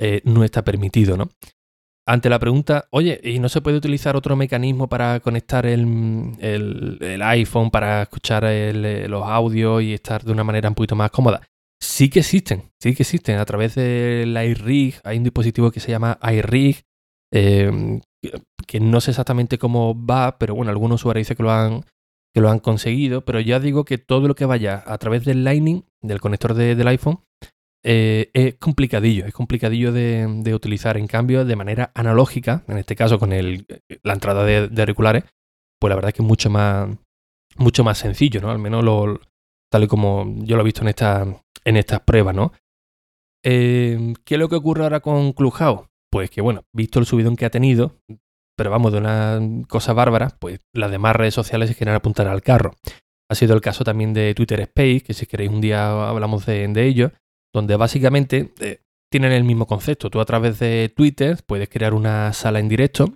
eh, 0.00 0.22
no 0.24 0.44
está 0.44 0.64
permitido, 0.64 1.18
¿no? 1.18 1.28
ante 2.06 2.30
la 2.30 2.38
pregunta, 2.38 2.86
oye, 2.90 3.20
¿y 3.22 3.38
no 3.38 3.50
se 3.50 3.60
puede 3.60 3.76
utilizar 3.76 4.16
otro 4.16 4.34
mecanismo 4.34 4.88
para 4.88 5.20
conectar 5.20 5.66
el, 5.66 6.98
iPhone 7.22 7.70
para 7.70 8.02
escuchar 8.02 8.44
eh, 8.46 9.06
los 9.08 9.26
audios 9.26 9.82
y 9.82 9.92
estar 9.92 10.24
de 10.24 10.32
una 10.32 10.44
manera 10.44 10.70
un 10.70 10.74
poquito 10.74 10.96
más 10.96 11.10
cómoda? 11.10 11.42
Sí 11.78 12.08
que 12.08 12.20
existen, 12.20 12.70
sí 12.80 12.94
que 12.94 13.02
existen. 13.02 13.38
A 13.38 13.44
través 13.44 13.74
del 13.74 14.36
iRig, 14.36 15.00
hay 15.04 15.18
un 15.18 15.24
dispositivo 15.24 15.70
que 15.70 15.80
se 15.80 15.90
llama 15.90 16.18
iRig, 16.22 16.82
em, 17.30 18.00
que 18.66 18.80
no 18.80 19.02
sé 19.02 19.10
exactamente 19.10 19.58
cómo 19.58 19.94
va, 19.94 20.38
pero 20.38 20.54
bueno, 20.54 20.70
algunos 20.70 21.02
usuarios 21.02 21.26
dicen 21.26 21.36
que 21.36 21.42
lo 21.42 21.50
han, 21.52 21.84
que 22.34 22.40
lo 22.40 22.50
han 22.50 22.58
conseguido, 22.58 23.24
pero 23.24 23.40
ya 23.40 23.60
digo 23.60 23.84
que 23.84 23.96
todo 23.96 24.26
lo 24.26 24.34
que 24.34 24.44
vaya 24.44 24.82
a 24.84 24.98
través 24.98 25.24
del 25.24 25.44
Lightning, 25.44 25.84
del 26.02 26.20
conector 26.20 26.54
del 26.54 26.88
iPhone, 26.88 27.20
eh, 27.86 28.30
es 28.34 28.56
complicadillo, 28.56 29.24
es 29.24 29.32
complicadillo 29.32 29.92
de, 29.92 30.52
utilizar. 30.52 30.96
En 30.96 31.06
cambio, 31.06 31.44
de 31.44 31.54
manera 31.54 31.92
analógica, 31.94 32.64
en 32.66 32.78
este 32.78 32.96
caso 32.96 33.20
con 33.20 33.30
la 33.30 34.12
entrada 34.12 34.44
de, 34.44 34.80
auriculares, 34.82 35.24
pues 35.78 35.90
la 35.90 35.94
verdad 35.94 36.08
es 36.08 36.14
que 36.14 36.22
es 36.22 36.28
mucho 36.28 36.50
más, 36.50 36.88
mucho 37.56 37.84
más 37.84 37.98
sencillo, 37.98 38.40
¿no? 38.40 38.50
Al 38.50 38.58
menos 38.58 38.82
lo, 38.82 39.20
tal 39.70 39.84
y 39.84 39.86
como 39.86 40.34
yo 40.38 40.56
lo 40.56 40.62
he 40.62 40.64
visto 40.64 40.82
en, 40.82 40.88
esta, 40.88 41.26
en 41.64 41.76
estas 41.76 42.00
pruebas, 42.00 42.34
¿no? 42.34 42.52
Eh, 43.44 44.14
¿Qué 44.24 44.34
es 44.34 44.40
lo 44.40 44.48
que 44.48 44.56
ocurre 44.56 44.82
ahora 44.82 45.00
con 45.00 45.32
Clubhouse? 45.34 45.86
Pues 46.10 46.30
que, 46.30 46.40
bueno, 46.40 46.64
visto 46.72 46.98
el 46.98 47.06
subidón 47.06 47.36
que 47.36 47.44
ha 47.44 47.50
tenido, 47.50 47.96
pero 48.56 48.70
vamos, 48.70 48.92
de 48.92 48.98
una 48.98 49.40
cosa 49.68 49.92
bárbara, 49.92 50.36
pues 50.38 50.60
las 50.72 50.90
demás 50.90 51.16
redes 51.16 51.34
sociales 51.34 51.68
se 51.68 51.74
quieren 51.74 51.94
apuntar 51.94 52.28
al 52.28 52.42
carro. 52.42 52.74
Ha 53.30 53.34
sido 53.34 53.54
el 53.54 53.60
caso 53.60 53.84
también 53.84 54.12
de 54.12 54.34
Twitter 54.34 54.60
Space, 54.60 55.00
que 55.00 55.14
si 55.14 55.26
queréis 55.26 55.50
un 55.50 55.60
día 55.60 56.08
hablamos 56.08 56.46
de, 56.46 56.86
ello 56.86 57.12
donde 57.52 57.76
básicamente 57.76 58.52
eh, 58.60 58.80
tienen 59.10 59.32
el 59.32 59.44
mismo 59.44 59.66
concepto. 59.66 60.10
Tú 60.10 60.20
a 60.20 60.24
través 60.24 60.58
de 60.58 60.92
Twitter 60.94 61.38
puedes 61.46 61.68
crear 61.68 61.94
una 61.94 62.32
sala 62.32 62.58
en 62.58 62.68
directo 62.68 63.14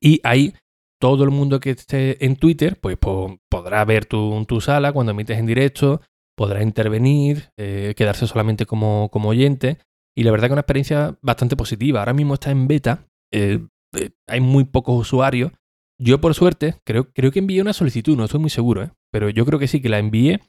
y 0.00 0.20
ahí 0.24 0.54
todo 1.00 1.24
el 1.24 1.30
mundo 1.30 1.60
que 1.60 1.70
esté 1.70 2.24
en 2.24 2.36
Twitter, 2.36 2.78
pues 2.80 2.96
podrá 2.96 3.84
ver 3.84 4.06
tu, 4.06 4.44
tu, 4.46 4.60
sala 4.60 4.92
cuando 4.92 5.12
emites 5.12 5.38
en 5.38 5.46
directo, 5.46 6.00
podrá 6.36 6.62
intervenir, 6.62 7.50
eh, 7.56 7.94
quedarse 7.96 8.26
solamente 8.26 8.66
como, 8.66 9.08
como, 9.10 9.28
oyente. 9.28 9.78
Y 10.16 10.22
la 10.22 10.30
verdad 10.30 10.48
que 10.48 10.54
una 10.54 10.60
experiencia 10.60 11.18
bastante 11.20 11.56
positiva. 11.56 12.00
Ahora 12.00 12.14
mismo 12.14 12.34
está 12.34 12.50
en 12.50 12.66
beta, 12.66 13.06
eh, 13.32 13.66
eh, 13.96 14.10
hay 14.26 14.40
muy 14.40 14.64
pocos 14.64 14.98
usuarios. 14.98 15.52
Yo, 15.98 16.20
por 16.20 16.34
suerte, 16.34 16.76
creo, 16.84 17.12
creo 17.12 17.30
que 17.30 17.38
envié 17.38 17.62
una 17.62 17.72
solicitud, 17.72 18.16
no 18.16 18.24
estoy 18.24 18.40
muy 18.40 18.50
seguro, 18.50 18.90
pero 19.12 19.30
yo 19.30 19.46
creo 19.46 19.58
que 19.58 19.68
sí 19.68 19.80
que 19.80 19.88
la 19.88 19.98
envié 19.98 20.40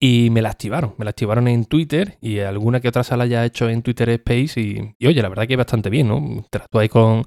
y 0.00 0.30
me 0.30 0.42
la 0.42 0.50
activaron. 0.50 0.94
Me 0.98 1.04
la 1.04 1.10
activaron 1.10 1.46
en 1.46 1.66
Twitter 1.66 2.18
y 2.20 2.40
alguna 2.40 2.80
que 2.80 2.88
otra 2.88 3.04
sala 3.04 3.26
ya 3.26 3.42
ha 3.42 3.46
hecho 3.46 3.68
en 3.68 3.82
Twitter 3.82 4.08
Space. 4.10 4.60
Y, 4.60 5.06
oye, 5.06 5.22
la 5.22 5.28
verdad 5.28 5.46
que 5.46 5.54
es 5.54 5.58
bastante 5.58 5.90
bien, 5.90 6.08
¿no? 6.08 6.18
Interactúáis 6.18 6.90
con, 6.90 7.24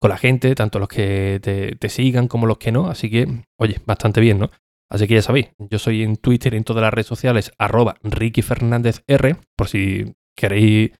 con 0.00 0.08
la 0.08 0.16
gente, 0.16 0.54
tanto 0.54 0.78
los 0.78 0.88
que 0.88 1.40
te, 1.42 1.76
te, 1.76 1.88
sigan 1.88 2.28
como 2.28 2.46
los 2.46 2.58
que 2.58 2.72
no. 2.72 2.88
Así 2.88 3.10
que, 3.10 3.26
oye, 3.58 3.80
bastante 3.84 4.20
bien, 4.20 4.38
¿no? 4.38 4.50
Así 4.88 5.08
que 5.08 5.14
ya 5.14 5.22
sabéis, 5.22 5.48
yo 5.58 5.78
soy 5.78 6.02
en 6.02 6.16
Twitter 6.16 6.52
y 6.52 6.58
en 6.58 6.64
todas 6.64 6.82
las 6.82 6.92
redes 6.92 7.06
sociales, 7.06 7.50
arroba 7.56 7.96
Ricky 8.02 8.42
Fernández 8.42 9.02
R, 9.06 9.36
por 9.56 9.68
si 9.68 10.14
queréis 10.36 10.92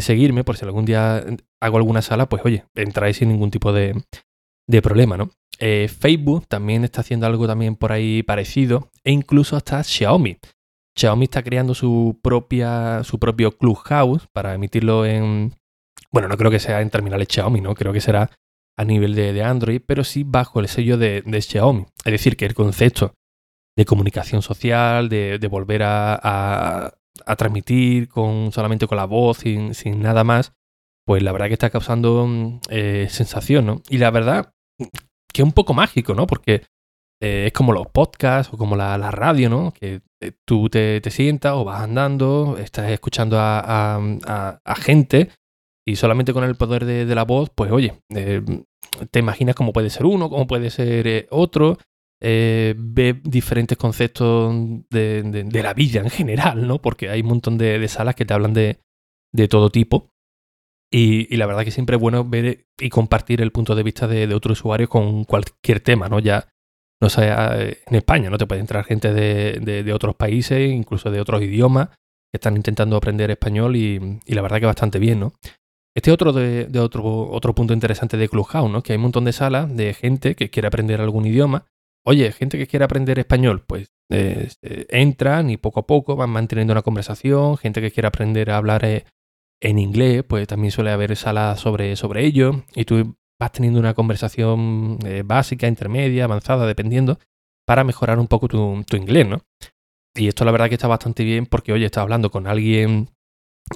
seguirme, 0.00 0.44
por 0.44 0.56
si 0.56 0.64
algún 0.64 0.84
día 0.84 1.24
hago 1.60 1.76
alguna 1.76 2.02
sala, 2.02 2.28
pues 2.28 2.42
oye, 2.44 2.64
entráis 2.74 3.18
sin 3.18 3.28
ningún 3.28 3.50
tipo 3.50 3.72
de, 3.72 4.02
de 4.68 4.82
problema, 4.82 5.16
¿no? 5.16 5.30
Eh, 5.58 5.88
Facebook 5.88 6.46
también 6.46 6.84
está 6.84 7.02
haciendo 7.02 7.26
algo 7.26 7.46
también 7.46 7.76
por 7.76 7.92
ahí 7.92 8.22
parecido, 8.22 8.90
e 9.04 9.12
incluso 9.12 9.56
hasta 9.56 9.84
Xiaomi. 9.84 10.38
Xiaomi 10.96 11.24
está 11.24 11.42
creando 11.42 11.74
su 11.74 12.18
propia, 12.22 13.04
su 13.04 13.18
propio 13.18 13.56
Clubhouse 13.56 14.26
para 14.32 14.54
emitirlo 14.54 15.04
en. 15.04 15.54
Bueno, 16.10 16.28
no 16.28 16.36
creo 16.36 16.50
que 16.50 16.58
sea 16.58 16.80
en 16.80 16.90
terminales 16.90 17.28
Xiaomi, 17.28 17.60
¿no? 17.60 17.74
Creo 17.74 17.92
que 17.92 18.00
será 18.00 18.30
a 18.78 18.84
nivel 18.84 19.14
de, 19.14 19.42
Android, 19.42 19.82
pero 19.86 20.04
sí 20.04 20.24
bajo 20.24 20.60
el 20.60 20.68
sello 20.68 20.96
de, 20.96 21.22
de 21.22 21.42
Xiaomi. 21.42 21.86
Es 22.04 22.12
decir, 22.12 22.36
que 22.36 22.46
el 22.46 22.54
concepto 22.54 23.14
de 23.76 23.84
comunicación 23.84 24.42
social, 24.42 25.08
de, 25.08 25.48
volver 25.50 25.82
a, 25.84 26.94
transmitir 27.36 28.08
con, 28.08 28.52
solamente 28.52 28.86
con 28.86 28.96
la 28.96 29.04
voz, 29.04 29.38
sin, 29.38 29.72
nada 30.00 30.24
más, 30.24 30.52
pues 31.06 31.22
la 31.22 31.32
verdad 31.32 31.48
que 31.48 31.54
está 31.54 31.70
causando 31.70 32.26
mm, 32.26 32.60
eh, 32.70 33.06
sensación, 33.10 33.66
¿no? 33.66 33.82
Y 33.88 33.98
la 33.98 34.10
verdad 34.10 34.52
que 35.32 35.42
es 35.42 35.44
un 35.44 35.52
poco 35.52 35.74
mágico, 35.74 36.14
¿no? 36.14 36.26
Porque 36.26 36.62
eh, 37.22 37.46
es 37.46 37.52
como 37.52 37.72
los 37.72 37.86
podcasts 37.88 38.52
o 38.52 38.56
como 38.56 38.76
la, 38.76 38.96
radio, 39.10 39.50
¿no? 39.50 39.72
Que 39.72 40.02
eh, 40.22 40.32
tú 40.46 40.68
te, 40.68 41.02
sientas 41.10 41.52
o 41.54 41.64
vas 41.64 41.82
andando, 41.82 42.56
estás 42.58 42.90
escuchando 42.90 43.36
a, 43.38 44.00
gente 44.76 45.30
y 45.86 45.96
solamente 45.96 46.32
con 46.32 46.44
el 46.44 46.56
poder 46.56 46.84
de, 46.84 47.06
de 47.06 47.14
la 47.14 47.24
voz, 47.24 47.50
pues 47.54 47.72
oye, 47.72 48.00
te 49.10 49.18
imaginas 49.18 49.54
cómo 49.54 49.72
puede 49.72 49.90
ser 49.90 50.06
uno, 50.06 50.30
cómo 50.30 50.46
puede 50.46 50.70
ser 50.70 51.26
otro 51.30 51.78
eh, 52.22 52.74
ve 52.76 53.18
diferentes 53.24 53.78
conceptos 53.78 54.54
de, 54.90 55.48
la 55.62 55.72
vida 55.72 56.00
en 56.00 56.10
general, 56.10 56.66
¿no? 56.66 56.80
Porque 56.80 57.08
hay 57.08 57.22
un 57.22 57.28
montón 57.28 57.56
de, 57.56 57.86
salas 57.88 58.14
que 58.14 58.26
te 58.26 58.34
hablan 58.34 58.52
de, 58.52 58.78
todo 59.48 59.70
tipo. 59.70 60.10
Y, 60.92 61.34
la 61.36 61.46
verdad 61.46 61.64
que 61.64 61.70
siempre 61.70 61.96
es 61.96 62.02
bueno 62.02 62.24
ver 62.24 62.66
y 62.78 62.88
compartir 62.90 63.40
el 63.40 63.52
punto 63.52 63.74
de 63.74 63.82
vista 63.82 64.06
de, 64.06 64.32
otros 64.34 64.60
usuarios 64.60 64.90
con 64.90 65.24
cualquier 65.24 65.80
tema, 65.80 66.08
¿no? 66.08 66.18
Ya 66.18 66.48
no 67.00 67.08
sea 67.08 67.58
en 67.58 67.94
España, 67.94 68.28
¿no? 68.28 68.36
Te 68.36 68.46
puede 68.46 68.60
entrar 68.60 68.84
gente 68.84 69.14
de, 69.14 69.92
otros 69.94 70.14
países, 70.14 70.70
incluso 70.70 71.10
de 71.10 71.20
otros 71.20 71.40
idiomas, 71.40 71.88
que 71.88 72.36
están 72.36 72.56
intentando 72.56 72.96
aprender 72.96 73.30
español 73.30 73.76
y, 73.76 74.20
la 74.26 74.42
verdad 74.42 74.60
que 74.60 74.66
bastante 74.66 74.98
bien, 74.98 75.20
¿no? 75.20 75.32
Este 75.96 76.12
otro 76.12 76.32
de, 76.32 76.68
otro, 76.78 77.30
otro 77.30 77.54
punto 77.54 77.72
interesante 77.72 78.18
de 78.18 78.28
Clubhouse, 78.28 78.70
¿no? 78.70 78.82
Que 78.82 78.92
hay 78.92 78.96
un 78.96 79.04
montón 79.04 79.24
de 79.24 79.32
salas 79.32 79.74
de 79.74 79.94
gente 79.94 80.34
que 80.34 80.50
quiere 80.50 80.68
aprender 80.68 81.00
algún 81.00 81.26
idioma 81.26 81.64
Oye, 82.04 82.32
gente 82.32 82.56
que 82.56 82.66
quiere 82.66 82.84
aprender 82.84 83.18
español, 83.18 83.62
pues 83.66 83.92
eh, 84.10 84.48
entran 84.88 85.50
y 85.50 85.56
poco 85.56 85.80
a 85.80 85.86
poco 85.86 86.16
van 86.16 86.30
manteniendo 86.30 86.72
una 86.72 86.82
conversación. 86.82 87.56
Gente 87.58 87.80
que 87.80 87.90
quiere 87.90 88.08
aprender 88.08 88.50
a 88.50 88.56
hablar 88.56 88.84
eh, 88.84 89.04
en 89.60 89.78
inglés, 89.78 90.24
pues 90.24 90.46
también 90.46 90.70
suele 90.70 90.90
haber 90.90 91.16
salas 91.16 91.60
sobre, 91.60 91.96
sobre 91.96 92.24
ello. 92.24 92.64
Y 92.74 92.84
tú 92.84 93.16
vas 93.38 93.52
teniendo 93.52 93.78
una 93.78 93.94
conversación 93.94 94.98
eh, 95.04 95.22
básica, 95.24 95.68
intermedia, 95.68 96.24
avanzada, 96.24 96.66
dependiendo, 96.66 97.18
para 97.66 97.84
mejorar 97.84 98.18
un 98.18 98.28
poco 98.28 98.48
tu, 98.48 98.84
inglés, 98.96 99.28
¿no? 99.28 99.42
Y 100.14 100.28
esto 100.28 100.44
la 100.44 100.50
verdad 100.52 100.68
que 100.68 100.74
está 100.74 100.88
bastante 100.88 101.22
bien 101.22 101.46
porque, 101.46 101.72
oye, 101.72 101.86
estás 101.86 102.02
hablando 102.02 102.30
con 102.30 102.46
alguien, 102.46 103.10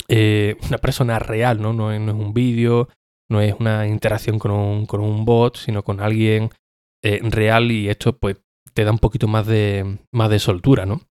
una 0.09 0.79
persona 0.79 1.19
real, 1.19 1.63
¿no? 1.63 1.73
No 1.73 1.93
es, 1.93 2.01
un 2.01 2.35
vídeo, 2.35 2.89
no 3.31 3.41
es 3.41 3.55
una 3.61 3.87
interacción 3.87 4.39
con 4.39 4.51
un, 4.51 4.87
con 4.87 5.01
un 5.01 5.25
bot, 5.25 5.57
sino 5.57 5.85
con 5.85 6.01
alguien 6.01 6.51
eh, 7.05 7.21
real 7.23 7.71
y 7.71 7.89
esto 7.89 8.17
pues 8.17 8.37
te 8.73 8.85
da 8.85 8.91
un 8.91 8.99
poquito 8.99 9.29
más 9.29 9.47
de, 9.47 9.99
más 10.11 10.31
de 10.31 10.39
soltura, 10.39 10.87
¿no? 10.87 11.03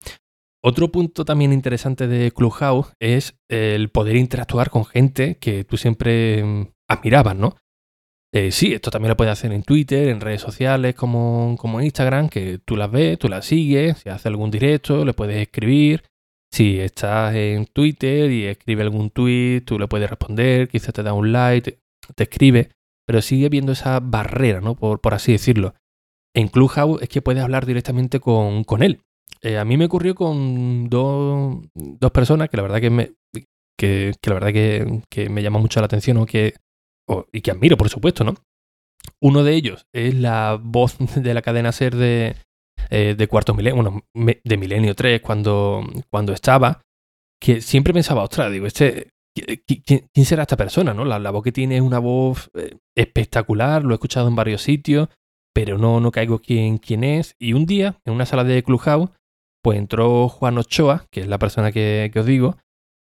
Otro 0.64 0.92
punto 0.92 1.24
también 1.24 1.52
interesante 1.52 2.06
de 2.06 2.30
Clubhouse 2.30 2.92
es 3.00 3.36
el 3.48 3.88
poder 3.90 4.16
interactuar 4.16 4.70
con 4.70 4.84
gente 4.84 5.36
que 5.36 5.64
tú 5.64 5.76
siempre 5.76 6.44
mm, 6.44 6.68
admirabas, 6.88 7.36
¿no? 7.36 7.56
Eh, 8.34 8.50
sí, 8.52 8.72
esto 8.72 8.90
también 8.90 9.10
lo 9.10 9.16
puedes 9.16 9.32
hacer 9.32 9.52
en 9.52 9.62
Twitter, 9.62 10.08
en 10.08 10.20
redes 10.20 10.40
sociales 10.40 10.94
como, 10.94 11.56
como 11.58 11.82
Instagram, 11.82 12.30
que 12.30 12.58
tú 12.58 12.76
las 12.76 12.90
ves, 12.90 13.18
tú 13.18 13.28
las 13.28 13.44
sigues, 13.44 13.98
si 13.98 14.08
hace 14.08 14.28
algún 14.28 14.50
directo, 14.50 15.04
le 15.04 15.12
puedes 15.12 15.36
escribir. 15.36 16.04
Si 16.50 16.80
estás 16.80 17.34
en 17.34 17.66
Twitter 17.66 18.30
y 18.30 18.46
escribe 18.46 18.82
algún 18.82 19.10
tweet, 19.10 19.62
tú 19.62 19.78
le 19.78 19.88
puedes 19.88 20.08
responder, 20.08 20.68
quizás 20.68 20.94
te 20.94 21.02
da 21.02 21.12
un 21.12 21.32
like, 21.32 21.78
te, 22.14 22.22
escribe, 22.22 22.70
pero 23.06 23.20
sigue 23.20 23.48
viendo 23.48 23.72
esa 23.72 24.00
barrera, 24.00 24.60
¿no? 24.60 24.74
Por, 24.76 25.00
por 25.00 25.14
así 25.14 25.32
decirlo. 25.32 25.74
En 26.34 26.48
Clubhouse 26.48 27.02
es 27.02 27.08
que 27.08 27.22
puedes 27.22 27.42
hablar 27.42 27.66
directamente 27.66 28.20
con, 28.20 28.64
él. 28.82 29.00
Eh, 29.42 29.58
a 29.58 29.64
mí 29.64 29.76
me 29.76 29.86
ocurrió 29.86 30.14
con 30.14 30.88
dos, 30.88 31.62
personas 32.12 32.48
que 32.48 32.56
la 32.56 32.62
verdad 32.62 32.80
que 32.80 32.90
me, 32.90 33.12
que, 33.78 34.12
la 34.26 34.34
verdad 34.34 34.52
que, 34.52 35.28
me 35.28 35.42
llama 35.42 35.58
mucho 35.58 35.80
la 35.80 35.86
atención 35.86 36.24
que, 36.26 36.54
y 37.32 37.40
que 37.40 37.50
admiro, 37.50 37.76
por 37.76 37.88
supuesto, 37.88 38.24
¿no? 38.24 38.34
Uno 39.20 39.42
de 39.42 39.54
ellos 39.54 39.86
es 39.92 40.14
la 40.14 40.58
voz 40.62 40.96
de 41.16 41.34
la 41.34 41.42
cadena 41.42 41.72
Ser 41.72 41.96
de, 41.96 42.36
eh, 42.90 43.14
de 43.16 43.28
Cuarto 43.28 43.54
Milenio, 43.54 43.82
bueno, 43.82 44.02
de 44.44 44.56
Milenio 44.56 44.94
3, 44.94 45.20
cuando, 45.20 45.84
cuando 46.10 46.32
estaba, 46.32 46.82
que 47.40 47.60
siempre 47.60 47.92
pensaba, 47.92 48.22
ostras, 48.22 48.52
digo, 48.52 48.66
este, 48.66 49.10
¿quién, 49.66 50.26
será 50.26 50.42
esta 50.42 50.56
persona? 50.56 50.94
¿no? 50.94 51.04
La, 51.04 51.18
la, 51.18 51.30
voz 51.30 51.42
que 51.42 51.52
tiene 51.52 51.76
es 51.76 51.82
una 51.82 51.98
voz 51.98 52.50
eh, 52.54 52.76
espectacular, 52.96 53.82
lo 53.82 53.90
he 53.90 53.94
escuchado 53.94 54.28
en 54.28 54.36
varios 54.36 54.62
sitios, 54.62 55.08
pero 55.54 55.78
no, 55.78 56.00
no 56.00 56.10
caigo 56.10 56.38
quién, 56.40 56.78
quién 56.78 57.04
es. 57.04 57.36
Y 57.38 57.52
un 57.52 57.66
día, 57.66 58.00
en 58.04 58.14
una 58.14 58.26
sala 58.26 58.44
de 58.44 58.62
Clubhouse, 58.62 59.10
pues 59.62 59.78
entró 59.78 60.28
Juan 60.28 60.58
Ochoa, 60.58 61.06
que 61.10 61.20
es 61.20 61.28
la 61.28 61.38
persona 61.38 61.72
que, 61.72 62.10
os 62.14 62.26
digo, 62.26 62.56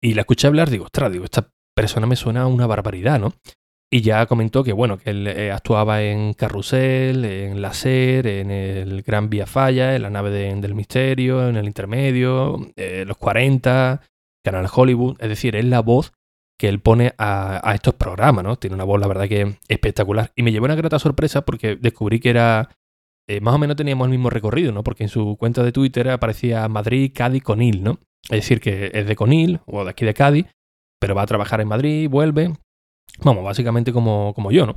y 0.02 0.14
la 0.14 0.22
escuché 0.22 0.46
hablar, 0.48 0.70
digo, 0.70 0.84
ostras, 0.84 1.12
digo, 1.12 1.24
esta 1.24 1.50
persona 1.74 2.06
me 2.06 2.16
suena 2.16 2.46
una 2.46 2.66
barbaridad, 2.66 3.18
¿no? 3.18 3.32
Y 3.90 4.00
ya 4.00 4.24
comentó 4.26 4.64
que, 4.64 4.72
bueno, 4.72 4.98
que 4.98 5.10
él 5.10 5.26
eh, 5.26 5.52
actuaba 5.52 6.02
en 6.02 6.32
Carrusel, 6.32 7.24
en 7.24 7.60
La 7.60 7.74
Ser, 7.74 8.26
en 8.26 8.50
el 8.50 9.02
Gran 9.02 9.28
Vía 9.28 9.46
Falla, 9.46 9.94
en 9.94 10.02
la 10.02 10.10
nave 10.10 10.30
del 10.30 10.74
misterio, 10.74 11.46
en 11.46 11.56
el 11.56 11.66
intermedio, 11.66 12.70
eh, 12.76 13.04
Los 13.06 13.18
40, 13.18 14.00
Canal 14.42 14.66
Hollywood. 14.74 15.16
Es 15.20 15.28
decir, 15.28 15.56
es 15.56 15.66
la 15.66 15.80
voz 15.80 16.14
que 16.62 16.68
él 16.68 16.78
pone 16.78 17.12
a, 17.18 17.72
estos 17.74 17.94
programas, 17.94 18.44
¿no? 18.44 18.54
Tiene 18.54 18.76
una 18.76 18.84
voz, 18.84 19.00
la 19.00 19.08
verdad, 19.08 19.26
que 19.26 19.56
espectacular. 19.66 20.30
Y 20.36 20.44
me 20.44 20.52
llevó 20.52 20.66
una 20.66 20.76
grata 20.76 21.00
sorpresa 21.00 21.44
porque 21.44 21.74
descubrí 21.74 22.20
que 22.20 22.30
era. 22.30 22.68
Eh, 23.28 23.40
más 23.40 23.56
o 23.56 23.58
menos 23.58 23.74
teníamos 23.74 24.04
el 24.04 24.12
mismo 24.12 24.30
recorrido, 24.30 24.70
¿no? 24.70 24.84
Porque 24.84 25.02
en 25.02 25.08
su 25.08 25.36
cuenta 25.36 25.64
de 25.64 25.72
Twitter 25.72 26.08
aparecía 26.10 26.68
Madrid, 26.68 27.10
Cádiz, 27.12 27.42
Conil, 27.42 27.82
¿no? 27.82 27.98
Es 28.22 28.42
decir, 28.42 28.60
que 28.60 28.92
es 28.94 29.06
de 29.08 29.16
Conil 29.16 29.58
o 29.66 29.82
de 29.82 29.90
aquí 29.90 30.04
de 30.04 30.14
Cádiz, 30.14 30.46
pero 31.00 31.16
va 31.16 31.22
a 31.22 31.26
trabajar 31.26 31.60
en 31.60 31.66
Madrid, 31.66 32.08
vuelve. 32.08 32.52
Vamos, 33.24 33.42
básicamente 33.42 33.92
como, 33.92 34.32
como 34.32 34.52
yo, 34.52 34.64
¿no? 34.64 34.76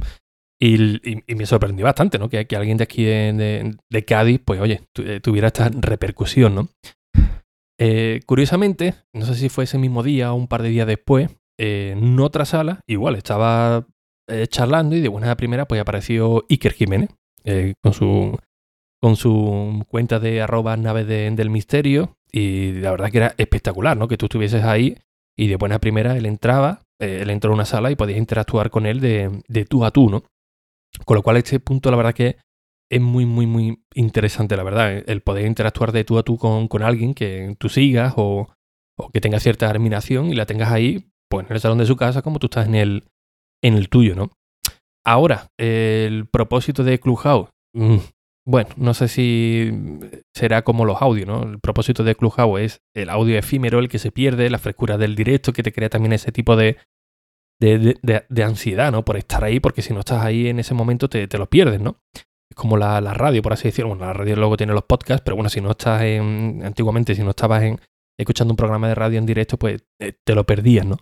Y, 0.59 1.21
me 1.35 1.45
sorprendió 1.45 1.85
bastante, 1.85 2.17
¿no? 2.17 2.29
Que, 2.29 2.47
alguien 2.55 2.77
de 2.77 2.83
aquí 2.83 3.03
de, 3.03 4.05
Cádiz, 4.07 4.41
pues 4.43 4.59
oye, 4.59 4.81
eh, 5.03 5.19
tuviera 5.19 5.49
esta 5.49 5.69
repercusión, 5.69 6.55
¿no? 6.55 6.67
Eh, 7.79 8.21
curiosamente, 8.25 8.95
no 9.13 9.23
sé 9.25 9.35
si 9.35 9.49
fue 9.49 9.65
ese 9.65 9.77
mismo 9.77 10.01
día 10.01 10.33
o 10.33 10.35
un 10.35 10.47
par 10.47 10.63
de 10.63 10.69
días 10.69 10.87
después, 10.87 11.29
en 11.57 12.19
otra 12.19 12.45
sala, 12.45 12.81
igual, 12.87 13.15
estaba 13.15 13.85
eh, 14.27 14.47
charlando 14.47 14.95
y 14.95 15.01
de 15.01 15.07
buena 15.07 15.35
primera 15.37 15.67
pues 15.67 15.79
apareció 15.79 16.45
Iker 16.49 16.73
Jiménez 16.73 17.09
eh, 17.43 17.75
con, 17.83 17.93
su, 17.93 18.37
con 18.99 19.15
su 19.15 19.83
cuenta 19.87 20.19
de 20.19 20.41
arroba 20.41 20.75
nave 20.77 21.05
del 21.05 21.49
misterio 21.51 22.17
y 22.31 22.71
la 22.73 22.91
verdad 22.91 23.11
que 23.11 23.17
era 23.17 23.35
espectacular, 23.37 23.95
¿no? 23.95 24.07
Que 24.07 24.17
tú 24.17 24.25
estuvieses 24.25 24.63
ahí 24.63 24.97
y 25.37 25.47
de 25.47 25.57
buena 25.57 25.79
primera 25.79 26.17
él 26.17 26.25
entraba, 26.25 26.81
eh, 26.99 27.19
él 27.21 27.29
entró 27.29 27.51
a 27.51 27.53
una 27.53 27.65
sala 27.65 27.91
y 27.91 27.95
podías 27.95 28.17
interactuar 28.17 28.71
con 28.71 28.87
él 28.87 28.99
de, 28.99 29.43
de 29.47 29.65
tú 29.65 29.85
a 29.85 29.91
tú, 29.91 30.09
¿no? 30.09 30.23
Con 31.05 31.15
lo 31.15 31.21
cual 31.21 31.37
este 31.37 31.59
punto 31.59 31.91
la 31.91 31.97
verdad 31.97 32.13
que 32.13 32.37
es 32.89 33.01
muy, 33.01 33.25
muy, 33.25 33.45
muy 33.45 33.83
interesante, 33.93 34.57
la 34.57 34.63
verdad, 34.63 35.03
el 35.05 35.21
poder 35.21 35.45
interactuar 35.45 35.91
de 35.91 36.03
tú 36.03 36.17
a 36.17 36.23
tú 36.23 36.37
con, 36.37 36.67
con 36.67 36.83
alguien 36.83 37.13
que 37.13 37.55
tú 37.59 37.69
sigas 37.69 38.13
o, 38.17 38.49
o 38.97 39.09
que 39.09 39.21
tenga 39.21 39.39
cierta 39.39 39.67
terminación 39.67 40.31
y 40.31 40.35
la 40.35 40.45
tengas 40.45 40.71
ahí 40.71 41.11
pues 41.29 41.45
en 41.47 41.53
el 41.53 41.59
salón 41.59 41.77
de 41.77 41.85
su 41.85 41.95
casa 41.95 42.21
como 42.21 42.39
tú 42.39 42.47
estás 42.47 42.67
en 42.67 42.75
el, 42.75 43.03
en 43.63 43.75
el 43.75 43.89
tuyo, 43.89 44.15
¿no? 44.15 44.31
Ahora, 45.05 45.51
el 45.59 46.27
propósito 46.27 46.83
de 46.83 46.99
Clubhouse, 46.99 47.49
mm, 47.73 47.97
bueno, 48.47 48.69
no 48.77 48.93
sé 48.93 49.07
si 49.07 49.71
será 50.35 50.63
como 50.63 50.85
los 50.85 51.01
audios, 51.01 51.27
¿no? 51.27 51.43
El 51.43 51.59
propósito 51.59 52.03
de 52.03 52.15
Clubhouse 52.15 52.61
es 52.61 52.81
el 52.95 53.09
audio 53.09 53.37
efímero, 53.37 53.79
el 53.79 53.89
que 53.89 53.99
se 53.99 54.11
pierde, 54.11 54.49
la 54.49 54.59
frescura 54.59 54.97
del 54.97 55.15
directo, 55.15 55.53
que 55.53 55.63
te 55.63 55.71
crea 55.71 55.89
también 55.89 56.13
ese 56.13 56.31
tipo 56.31 56.55
de, 56.55 56.77
de, 57.59 58.43
ansiedad, 58.43 58.91
¿no? 58.91 59.05
Por 59.05 59.17
estar 59.17 59.43
ahí, 59.43 59.59
porque 59.59 59.81
si 59.81 59.93
no 59.93 59.99
estás 59.99 60.23
ahí 60.23 60.47
en 60.47 60.59
ese 60.59 60.73
momento 60.73 61.09
te, 61.09 61.27
te 61.27 61.37
lo 61.37 61.49
pierdes, 61.49 61.81
¿no? 61.81 61.97
Es 62.49 62.55
como 62.55 62.77
la, 62.77 62.99
radio, 63.01 63.41
por 63.41 63.53
así 63.53 63.67
decirlo. 63.67 63.89
Bueno, 63.89 64.05
la 64.05 64.13
radio 64.13 64.35
luego 64.35 64.57
tiene 64.57 64.73
los 64.73 64.83
podcasts, 64.83 65.23
pero 65.23 65.35
bueno, 65.35 65.49
si 65.49 65.61
no 65.61 65.71
estás 65.71 66.03
en. 66.03 66.61
Antiguamente, 66.63 67.15
si 67.15 67.23
no 67.23 67.31
estabas 67.31 67.63
escuchando 68.19 68.53
un 68.53 68.57
programa 68.57 68.87
de 68.87 68.95
radio 68.95 69.17
en 69.17 69.25
directo, 69.25 69.57
pues 69.57 69.83
eh, 69.99 70.13
te 70.23 70.35
lo 70.35 70.45
perdías, 70.45 70.85
¿no? 70.85 70.97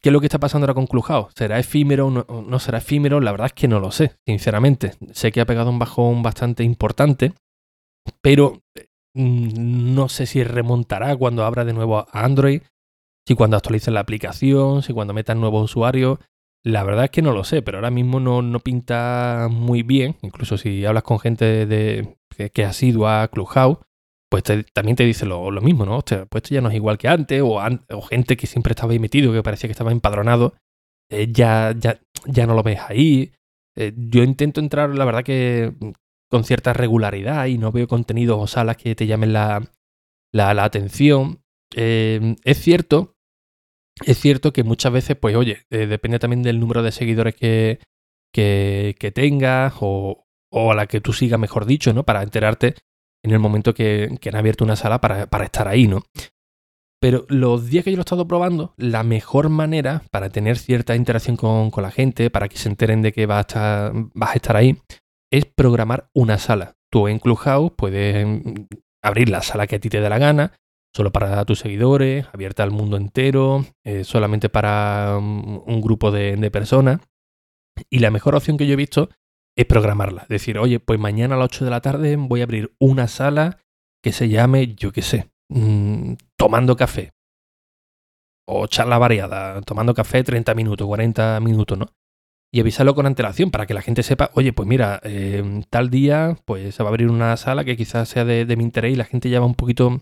¿Qué 0.00 0.10
es 0.10 0.12
lo 0.12 0.20
que 0.20 0.26
está 0.26 0.38
pasando 0.38 0.64
ahora 0.64 0.74
con 0.74 0.86
Clubhouse? 0.86 1.32
¿Será 1.36 1.58
efímero 1.58 2.06
o 2.06 2.10
no, 2.10 2.26
no, 2.28 2.58
será 2.58 2.78
efímero? 2.78 3.20
La 3.20 3.32
verdad 3.32 3.46
es 3.46 3.52
que 3.52 3.68
no 3.68 3.80
lo 3.80 3.90
sé, 3.90 4.16
sinceramente. 4.26 4.92
Sé 5.12 5.32
que 5.32 5.40
ha 5.40 5.46
pegado 5.46 5.70
un 5.70 5.78
bajón 5.78 6.22
bastante 6.22 6.62
importante, 6.62 7.32
pero 8.20 8.62
mm, 9.14 9.94
no 9.94 10.08
sé 10.08 10.26
si 10.26 10.44
remontará 10.44 11.16
cuando 11.16 11.44
abra 11.44 11.64
de 11.64 11.72
nuevo 11.72 11.98
a 11.98 12.08
Android, 12.12 12.62
si 13.26 13.34
cuando 13.34 13.56
actualicen 13.56 13.94
la 13.94 14.00
aplicación, 14.00 14.82
si 14.82 14.92
cuando 14.92 15.14
metan 15.14 15.40
nuevos 15.40 15.64
usuarios. 15.64 16.18
La 16.64 16.82
verdad 16.82 17.04
es 17.04 17.10
que 17.10 17.22
no 17.22 17.32
lo 17.32 17.44
sé, 17.44 17.62
pero 17.62 17.78
ahora 17.78 17.90
mismo 17.90 18.20
no, 18.20 18.42
no 18.42 18.60
pinta 18.60 19.48
muy 19.50 19.82
bien. 19.82 20.16
Incluso 20.22 20.58
si 20.58 20.84
hablas 20.84 21.02
con 21.02 21.18
gente 21.18 21.66
de, 21.66 22.16
que, 22.52 22.64
ha 22.64 22.72
sido 22.72 23.08
a 23.08 23.28
Clubhouse, 23.28 23.78
pues 24.30 24.42
también 24.72 24.96
te 24.96 25.04
dice 25.04 25.26
lo, 25.26 25.50
mismo, 25.60 25.86
¿no? 25.86 26.00
pues 26.02 26.42
esto 26.42 26.54
ya 26.54 26.60
no 26.60 26.68
es 26.68 26.74
igual 26.74 26.98
que 26.98 27.08
antes, 27.08 27.42
o, 27.42 27.60
gente 28.02 28.36
que 28.36 28.46
siempre 28.46 28.72
estaba 28.72 28.92
ahí 28.92 28.98
metido, 28.98 29.32
que 29.32 29.42
parecía 29.42 29.68
que 29.68 29.72
estaba 29.72 29.92
empadronado, 29.92 30.54
eh, 31.10 31.28
ya, 31.32 31.74
ya, 31.78 32.00
ya 32.26 32.46
no 32.46 32.54
lo 32.54 32.62
ves 32.62 32.80
ahí. 32.86 33.32
Eh, 33.76 33.92
yo 33.96 34.22
intento 34.22 34.60
entrar, 34.60 34.90
la 34.90 35.04
verdad 35.04 35.24
que 35.24 35.72
con 36.30 36.44
cierta 36.44 36.74
regularidad 36.74 37.46
y 37.46 37.56
no 37.56 37.72
veo 37.72 37.88
contenidos 37.88 38.38
o 38.38 38.46
salas 38.46 38.76
que 38.76 38.94
te 38.94 39.06
llamen 39.06 39.32
la, 39.32 39.62
la, 40.32 40.64
atención. 40.64 41.40
Eh, 41.74 42.36
es 42.44 42.58
cierto 42.60 43.18
es 44.04 44.18
cierto 44.18 44.52
que 44.52 44.62
muchas 44.62 44.92
veces, 44.92 45.16
pues 45.16 45.36
oye, 45.36 45.64
eh, 45.70 45.86
depende 45.86 46.18
también 46.18 46.42
del 46.42 46.60
número 46.60 46.82
de 46.82 46.92
seguidores 46.92 47.34
que, 47.34 47.80
que, 48.32 49.12
tengas 49.14 49.74
o, 49.80 50.24
a 50.52 50.74
la 50.74 50.86
que 50.86 51.00
tú 51.00 51.12
sigas, 51.12 51.40
mejor 51.40 51.66
dicho, 51.66 51.92
¿no? 51.92 52.04
Para 52.04 52.22
enterarte 52.22 52.74
en 53.24 53.32
el 53.32 53.38
momento 53.38 53.74
que, 53.74 54.18
han 54.26 54.36
abierto 54.36 54.64
una 54.64 54.76
sala 54.76 55.00
para, 55.00 55.44
estar 55.44 55.68
ahí, 55.68 55.86
¿no? 55.86 56.02
Pero 57.00 57.26
los 57.28 57.66
días 57.66 57.84
que 57.84 57.92
yo 57.92 57.96
lo 57.96 58.00
he 58.00 58.02
estado 58.02 58.26
probando, 58.26 58.74
la 58.76 59.04
mejor 59.04 59.48
manera 59.50 60.02
para 60.10 60.30
tener 60.30 60.58
cierta 60.58 60.96
interacción 60.96 61.36
con, 61.36 61.70
la 61.76 61.90
gente, 61.90 62.30
para 62.30 62.48
que 62.48 62.58
se 62.58 62.68
enteren 62.68 63.02
de 63.02 63.12
que 63.12 63.26
vas 63.26 63.38
a, 63.38 63.40
estar, 63.40 63.92
a 64.20 64.32
estar 64.32 64.56
ahí, 64.56 64.78
es 65.32 65.44
programar 65.44 66.10
una 66.12 66.38
sala. 66.38 66.74
Tú 66.90 67.06
en 67.06 67.18
Clubhouse 67.18 67.72
puedes 67.76 68.26
mm, 68.26 68.66
abrir 69.02 69.28
la 69.28 69.42
sala 69.42 69.66
que 69.66 69.76
a 69.76 69.78
ti 69.78 69.88
te 69.88 70.00
dé 70.00 70.08
la 70.08 70.18
gana, 70.18 70.54
solo 70.94 71.12
para 71.12 71.44
tus 71.44 71.60
seguidores, 71.60 72.26
abierta 72.32 72.62
al 72.62 72.70
mundo 72.70 72.96
entero, 72.96 73.64
eh, 73.84 74.04
solamente 74.04 74.48
para 74.48 75.16
un, 75.18 75.80
grupo 75.80 76.10
de, 76.10 76.50
personas. 76.50 77.00
Y 77.90 78.00
la 78.00 78.10
mejor 78.10 78.34
opción 78.34 78.56
que 78.56 78.66
yo 78.66 78.72
he 78.72 78.76
visto 78.76 79.08
programarla. 79.66 80.26
Decir, 80.28 80.58
oye, 80.58 80.80
pues 80.80 80.98
mañana 81.00 81.34
a 81.34 81.38
las 81.38 81.46
8 81.46 81.64
de 81.64 81.70
la 81.70 81.80
tarde 81.80 82.16
voy 82.16 82.40
a 82.40 82.44
abrir 82.44 82.74
una 82.78 83.08
sala 83.08 83.58
que 84.02 84.12
se 84.12 84.28
llame, 84.28 84.74
yo 84.74 84.92
qué 84.92 85.02
sé, 85.02 85.30
mm, 85.48 86.14
tomando 86.36 86.76
café. 86.76 87.12
O 88.46 88.66
charla 88.66 88.98
variada, 88.98 89.60
tomando 89.62 89.94
café 89.94 90.22
30 90.22 90.54
minutos, 90.54 90.86
40 90.86 91.40
minutos, 91.40 91.76
¿no? 91.76 91.86
Y 92.50 92.60
avisarlo 92.60 92.94
con 92.94 93.04
antelación 93.04 93.50
para 93.50 93.66
que 93.66 93.74
la 93.74 93.82
gente 93.82 94.02
sepa, 94.02 94.30
oye, 94.34 94.54
pues 94.54 94.66
mira, 94.66 95.00
eh, 95.02 95.62
tal 95.68 95.90
día 95.90 96.38
pues 96.46 96.74
se 96.74 96.82
va 96.82 96.88
a 96.88 96.92
abrir 96.92 97.10
una 97.10 97.36
sala 97.36 97.64
que 97.64 97.76
quizás 97.76 98.08
sea 98.08 98.24
de, 98.24 98.56
mi 98.56 98.64
interés 98.64 98.94
y 98.94 98.96
la 98.96 99.04
gente 99.04 99.28
ya 99.28 99.40
va 99.40 99.46
un 99.46 99.54
poquito 99.54 100.00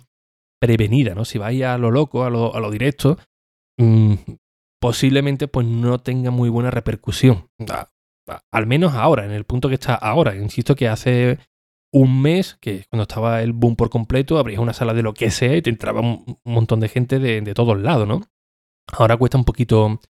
prevenida, 0.60 1.14
¿no? 1.14 1.24
Si 1.24 1.38
vais 1.38 1.64
a 1.64 1.76
lo 1.76 1.90
loco, 1.90 2.24
a 2.24 2.30
lo, 2.30 2.54
a 2.54 2.60
lo 2.60 2.70
directo, 2.70 3.18
mm, 3.78 4.14
posiblemente 4.80 5.48
pues 5.48 5.66
no 5.66 5.98
tenga 5.98 6.30
muy 6.30 6.48
buena 6.48 6.70
repercusión. 6.70 7.48
Al 8.50 8.66
menos 8.66 8.94
ahora, 8.94 9.24
en 9.24 9.32
el 9.32 9.44
punto 9.44 9.68
que 9.68 9.74
está 9.74 9.94
ahora. 9.94 10.34
Insisto 10.36 10.74
que 10.74 10.88
hace 10.88 11.38
un 11.92 12.20
mes, 12.20 12.58
que 12.60 12.84
cuando 12.90 13.02
estaba 13.02 13.42
el 13.42 13.52
boom 13.52 13.76
por 13.76 13.90
completo, 13.90 14.38
abrías 14.38 14.60
una 14.60 14.72
sala 14.72 14.94
de 14.94 15.02
lo 15.02 15.14
que 15.14 15.30
sea 15.30 15.56
y 15.56 15.62
te 15.62 15.70
entraba 15.70 16.00
un, 16.00 16.38
montón 16.44 16.80
de 16.80 16.88
gente 16.88 17.18
de, 17.18 17.54
todos 17.54 17.80
lados, 17.80 18.06
¿no? 18.06 18.22
Ahora 18.92 19.16
cuesta 19.16 19.38
un 19.38 19.44
poquito, 19.44 20.00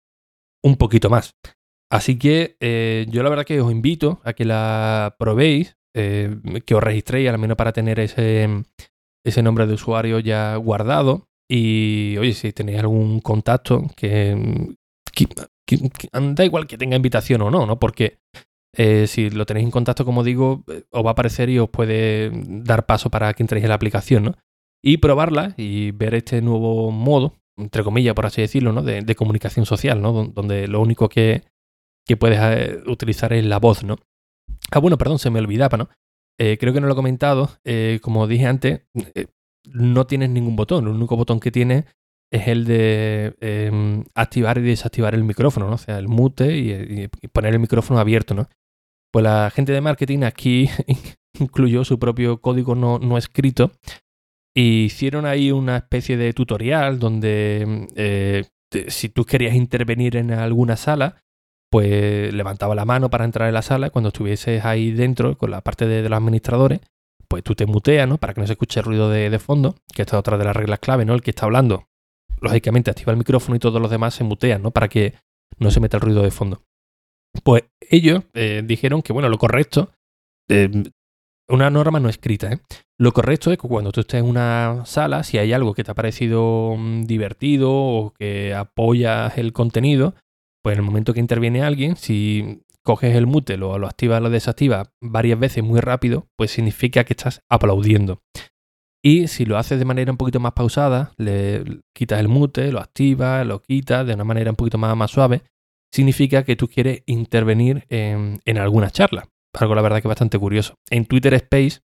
un 0.63 0.75
poquito 0.77 1.09
más. 1.09 1.35
Así 1.89 2.17
que 2.19 2.57
eh, 2.59 3.05
yo 3.09 3.23
la 3.23 3.29
verdad 3.29 3.45
que 3.45 3.61
os 3.61 3.71
invito 3.71 4.19
a 4.23 4.33
que 4.33 4.45
la 4.45 5.15
probéis, 5.17 5.77
eh, 5.95 6.35
que 6.65 6.75
os 6.75 6.83
registréis 6.83 7.29
al 7.29 7.37
menos 7.37 7.55
para 7.55 7.71
tener 7.71 7.99
ese, 7.99 8.47
ese 9.23 9.43
nombre 9.43 9.67
de 9.67 9.73
usuario 9.73 10.19
ya 10.19 10.55
guardado. 10.57 11.29
Y 11.49 12.17
oye, 12.17 12.33
si 12.33 12.51
tenéis 12.51 12.79
algún 12.79 13.21
contacto 13.21 13.87
que, 13.95 14.75
da 16.11 16.45
igual 16.45 16.67
que 16.67 16.77
tenga 16.77 16.95
invitación 16.95 17.41
o 17.41 17.51
no, 17.51 17.65
¿no? 17.65 17.79
Porque 17.79 18.19
eh, 18.75 19.07
si 19.07 19.29
lo 19.29 19.45
tenéis 19.45 19.65
en 19.65 19.71
contacto, 19.71 20.05
como 20.05 20.23
digo, 20.23 20.63
eh, 20.67 20.83
os 20.91 21.03
va 21.03 21.09
a 21.09 21.11
aparecer 21.13 21.49
y 21.49 21.59
os 21.59 21.69
puede 21.69 22.31
dar 22.33 22.85
paso 22.85 23.09
para 23.09 23.33
que 23.33 23.43
entréis 23.43 23.63
en 23.63 23.69
la 23.69 23.75
aplicación, 23.75 24.23
¿no? 24.23 24.35
Y 24.83 24.97
probarla 24.97 25.55
y 25.57 25.91
ver 25.91 26.13
este 26.13 26.41
nuevo 26.41 26.91
modo, 26.91 27.33
entre 27.57 27.83
comillas, 27.83 28.13
por 28.13 28.27
así 28.27 28.41
decirlo, 28.41 28.71
¿no? 28.73 28.83
De, 28.83 29.15
comunicación 29.15 29.65
social, 29.65 30.01
¿no? 30.01 30.25
Donde 30.25 30.67
lo 30.67 30.79
único 30.79 31.09
que, 31.09 31.43
que 32.05 32.17
puedes 32.17 32.39
eh, 32.39 32.79
utilizar 32.85 33.33
es 33.33 33.43
la 33.45 33.57
voz, 33.59 33.83
¿no? 33.83 33.97
Ah, 34.71 34.79
bueno, 34.79 34.97
perdón, 34.97 35.17
se 35.17 35.31
me 35.31 35.39
olvidaba, 35.39 35.77
¿no? 35.77 35.89
Creo 36.37 36.71
que 36.71 36.79
no 36.79 36.85
lo 36.85 36.93
he 36.93 36.95
comentado. 36.95 37.49
Como 38.01 38.27
dije 38.27 38.45
antes, 38.45 38.81
no 39.65 40.05
tienes 40.05 40.29
ningún 40.29 40.55
botón. 40.55 40.85
El 40.85 40.93
único 40.93 41.17
botón 41.17 41.39
que 41.39 41.49
tienes 41.49 41.85
es 42.31 42.47
el 42.47 42.65
de 42.65 43.35
em, 43.39 44.03
activar 44.15 44.57
y 44.57 44.61
desactivar 44.61 45.15
el 45.15 45.23
micrófono, 45.23 45.67
¿no? 45.67 45.75
O 45.75 45.77
sea, 45.77 45.97
el 45.97 46.07
mute 46.07 46.57
y, 46.57 47.07
poner 47.31 47.53
el 47.53 47.59
micrófono 47.59 47.99
abierto, 47.99 48.33
¿no? 48.33 48.49
Pues 49.11 49.23
la 49.23 49.51
gente 49.53 49.71
de 49.71 49.81
marketing 49.81 50.23
aquí 50.23 50.69
incluyó 51.39 51.83
su 51.85 51.99
propio 51.99 52.41
código 52.41 52.75
no, 52.75 52.99
no 52.99 53.17
escrito 53.17 53.71
y 54.53 54.85
hicieron 54.85 55.25
ahí 55.25 55.51
una 55.51 55.77
especie 55.77 56.17
de 56.17 56.33
tutorial 56.33 56.99
donde 56.99 57.87
si 58.87 59.09
tú 59.09 59.25
querías 59.25 59.55
intervenir 59.55 60.17
en 60.17 60.31
alguna 60.31 60.75
sala, 60.75 61.23
pues 61.69 62.33
levantaba 62.33 62.75
la 62.75 62.85
mano 62.85 63.09
para 63.09 63.25
entrar 63.25 63.47
en 63.47 63.53
la 63.53 63.61
sala. 63.61 63.89
Cuando 63.89 64.09
estuvieses 64.09 64.63
ahí 64.65 64.91
dentro 64.91 65.37
con 65.37 65.51
la 65.51 65.61
parte 65.61 65.85
de, 65.85 66.07
los 66.07 66.17
administradores, 66.17 66.79
pues 67.27 67.43
tú 67.43 67.55
te 67.55 67.65
muteas, 67.65 68.07
¿no? 68.07 68.17
Para 68.17 68.33
que 68.33 68.41
no 68.41 68.47
se 68.47 68.53
escuche 68.53 68.81
ruido 68.81 69.09
de, 69.09 69.39
fondo, 69.39 69.75
que 69.93 70.01
esta 70.03 70.15
es 70.15 70.19
otra 70.19 70.37
de 70.37 70.45
las 70.45 70.55
reglas 70.55 70.79
clave, 70.79 71.05
¿no? 71.05 71.13
El 71.13 71.21
que 71.21 71.31
está 71.31 71.45
hablando, 71.45 71.87
lógicamente 72.41 72.91
activa 72.91 73.11
el 73.11 73.17
micrófono 73.17 73.55
y 73.55 73.59
todos 73.59 73.81
los 73.81 73.91
demás 73.91 74.13
se 74.13 74.23
mutean, 74.23 74.61
¿no? 74.61 74.71
Para 74.71 74.87
que 74.87 75.15
no 75.59 75.71
se 75.71 75.79
meta 75.79 75.97
el 75.97 76.01
ruido 76.01 76.21
de 76.23 76.31
fondo. 76.31 76.63
Pues 77.43 77.63
ellos 77.79 78.23
eh, 78.33 78.63
dijeron 78.65 79.01
que, 79.01 79.13
bueno, 79.13 79.29
lo 79.29 79.37
correcto, 79.37 79.91
eh, 80.49 80.69
una 81.49 81.69
norma 81.69 81.99
no 81.99 82.09
escrita, 82.09 82.51
¿eh? 82.51 82.59
Lo 82.99 83.13
correcto 83.13 83.51
es 83.51 83.57
que 83.57 83.67
cuando 83.67 83.91
tú 83.91 84.01
estés 84.01 84.21
en 84.21 84.25
una 84.25 84.83
sala, 84.85 85.23
si 85.23 85.37
hay 85.37 85.53
algo 85.53 85.73
que 85.73 85.83
te 85.83 85.91
ha 85.91 85.95
parecido 85.95 86.75
mm, 86.77 87.03
divertido 87.03 87.71
o 87.71 88.13
que 88.17 88.53
apoyas 88.55 89.37
el 89.37 89.53
contenido, 89.53 90.15
pues 90.63 90.73
en 90.73 90.79
el 90.79 90.85
momento 90.85 91.13
que 91.13 91.19
interviene 91.19 91.61
alguien, 91.61 91.95
si 91.95 92.63
coges 92.83 93.15
el 93.15 93.27
mute, 93.27 93.57
lo, 93.57 93.77
lo 93.77 93.87
activas, 93.87 94.21
lo 94.21 94.29
desactivas 94.29 94.89
varias 95.01 95.39
veces 95.39 95.63
muy 95.63 95.79
rápido, 95.79 96.27
pues 96.37 96.51
significa 96.51 97.03
que 97.03 97.13
estás 97.13 97.41
aplaudiendo. 97.49 98.21
Y 99.07 99.29
si 99.29 99.45
lo 99.45 99.57
haces 99.57 99.79
de 99.79 99.85
manera 99.85 100.11
un 100.11 100.17
poquito 100.17 100.41
más 100.41 100.51
pausada, 100.51 101.13
le 101.15 101.63
quitas 101.95 102.19
el 102.19 102.27
mute, 102.27 102.73
lo 102.73 102.81
activas, 102.81 103.47
lo 103.47 103.61
quitas 103.61 104.05
de 104.05 104.13
una 104.13 104.25
manera 104.25 104.49
un 104.49 104.57
poquito 104.57 104.77
más, 104.77 104.97
más 104.97 105.11
suave, 105.11 105.43
significa 105.93 106.43
que 106.43 106.57
tú 106.57 106.67
quieres 106.67 107.03
intervenir 107.05 107.85
en, 107.87 108.57
alguna 108.57 108.89
charla. 108.89 109.29
Algo 109.53 109.75
la 109.75 109.81
verdad 109.81 110.01
que 110.01 110.09
es 110.09 110.09
bastante 110.09 110.37
curioso. 110.37 110.73
En 110.89 111.05
Twitter 111.05 111.33
Space, 111.35 111.79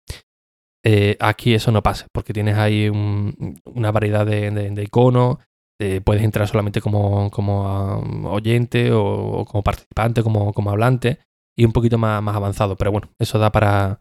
eh, 0.85 1.17
aquí 1.21 1.55
eso 1.55 1.71
no 1.71 1.81
pasa, 1.81 2.09
porque 2.13 2.33
tienes 2.33 2.57
ahí 2.57 2.89
una 2.89 3.93
variedad 3.93 4.27
de 4.27 4.83
iconos, 4.83 5.39
eh, 5.81 6.01
puedes 6.01 6.25
entrar 6.25 6.49
solamente 6.49 6.81
como, 6.81 7.31
como 7.31 7.99
um, 7.99 8.27
oyente 8.27 8.91
o, 8.93 9.45
como 9.49 9.63
participante, 9.63 10.25
como, 10.25 10.53
como 10.53 10.71
hablante 10.71 11.19
y 11.57 11.65
un 11.65 11.73
poquito 11.73 11.99
más, 11.99 12.21
más 12.21 12.35
avanzado. 12.35 12.75
Pero 12.77 12.91
bueno, 12.91 13.11
eso 13.21 13.39
da 13.39 13.53
para, 13.53 14.01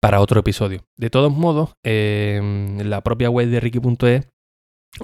para 0.00 0.20
otro 0.20 0.40
episodio. 0.40 0.84
De 0.96 1.10
todos 1.10 1.32
modos, 1.32 1.74
en 1.82 2.88
la 2.90 3.02
propia 3.02 3.30
web 3.30 3.48
de 3.48 3.60
Ricky.es 3.60 4.28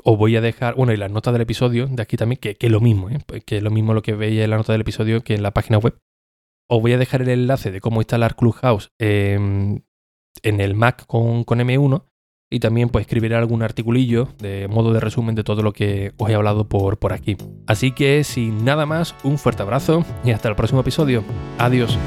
os 0.02 0.18
voy 0.18 0.36
a 0.36 0.40
dejar, 0.40 0.74
bueno, 0.74 0.92
y 0.92 0.96
las 0.96 1.10
notas 1.10 1.32
del 1.32 1.42
episodio 1.42 1.86
de 1.86 2.02
aquí 2.02 2.16
también, 2.16 2.38
que, 2.40 2.56
es 2.58 2.70
lo 2.70 2.80
mismo, 2.80 3.10
¿eh? 3.10 3.18
pues 3.26 3.44
que 3.44 3.58
es 3.58 3.62
lo 3.62 3.70
mismo 3.70 3.94
lo 3.94 4.02
que 4.02 4.14
veis 4.14 4.40
en 4.40 4.50
la 4.50 4.56
nota 4.56 4.72
del 4.72 4.80
episodio 4.80 5.22
que 5.22 5.34
en 5.34 5.42
la 5.42 5.52
página 5.52 5.78
web. 5.78 5.96
Os 6.68 6.80
voy 6.80 6.92
a 6.94 6.98
dejar 6.98 7.22
el 7.22 7.28
enlace 7.28 7.70
de 7.70 7.80
cómo 7.80 8.00
instalar 8.00 8.36
Clubhouse 8.36 8.90
en 8.98 9.84
el 10.42 10.74
Mac 10.74 11.06
con, 11.06 11.44
con 11.44 11.60
M1 11.60 12.04
y 12.50 12.60
también 12.60 12.88
pues 12.88 13.02
escribiré 13.02 13.36
algún 13.36 13.62
articulillo 13.62 14.28
de 14.38 14.68
modo 14.68 14.92
de 14.92 15.00
resumen 15.00 15.34
de 15.34 15.44
todo 15.44 15.62
lo 15.62 15.72
que 15.72 16.12
os 16.16 16.30
he 16.30 16.34
hablado 16.34 16.68
por, 16.68 16.98
por 16.98 17.12
aquí. 17.12 17.36
Así 17.66 17.92
que 17.92 18.24
sin 18.24 18.64
nada 18.64 18.86
más, 18.86 19.14
un 19.24 19.38
fuerte 19.38 19.62
abrazo 19.62 20.04
y 20.24 20.30
hasta 20.30 20.48
el 20.48 20.56
próximo 20.56 20.80
episodio. 20.80 21.22
Adiós. 21.58 21.98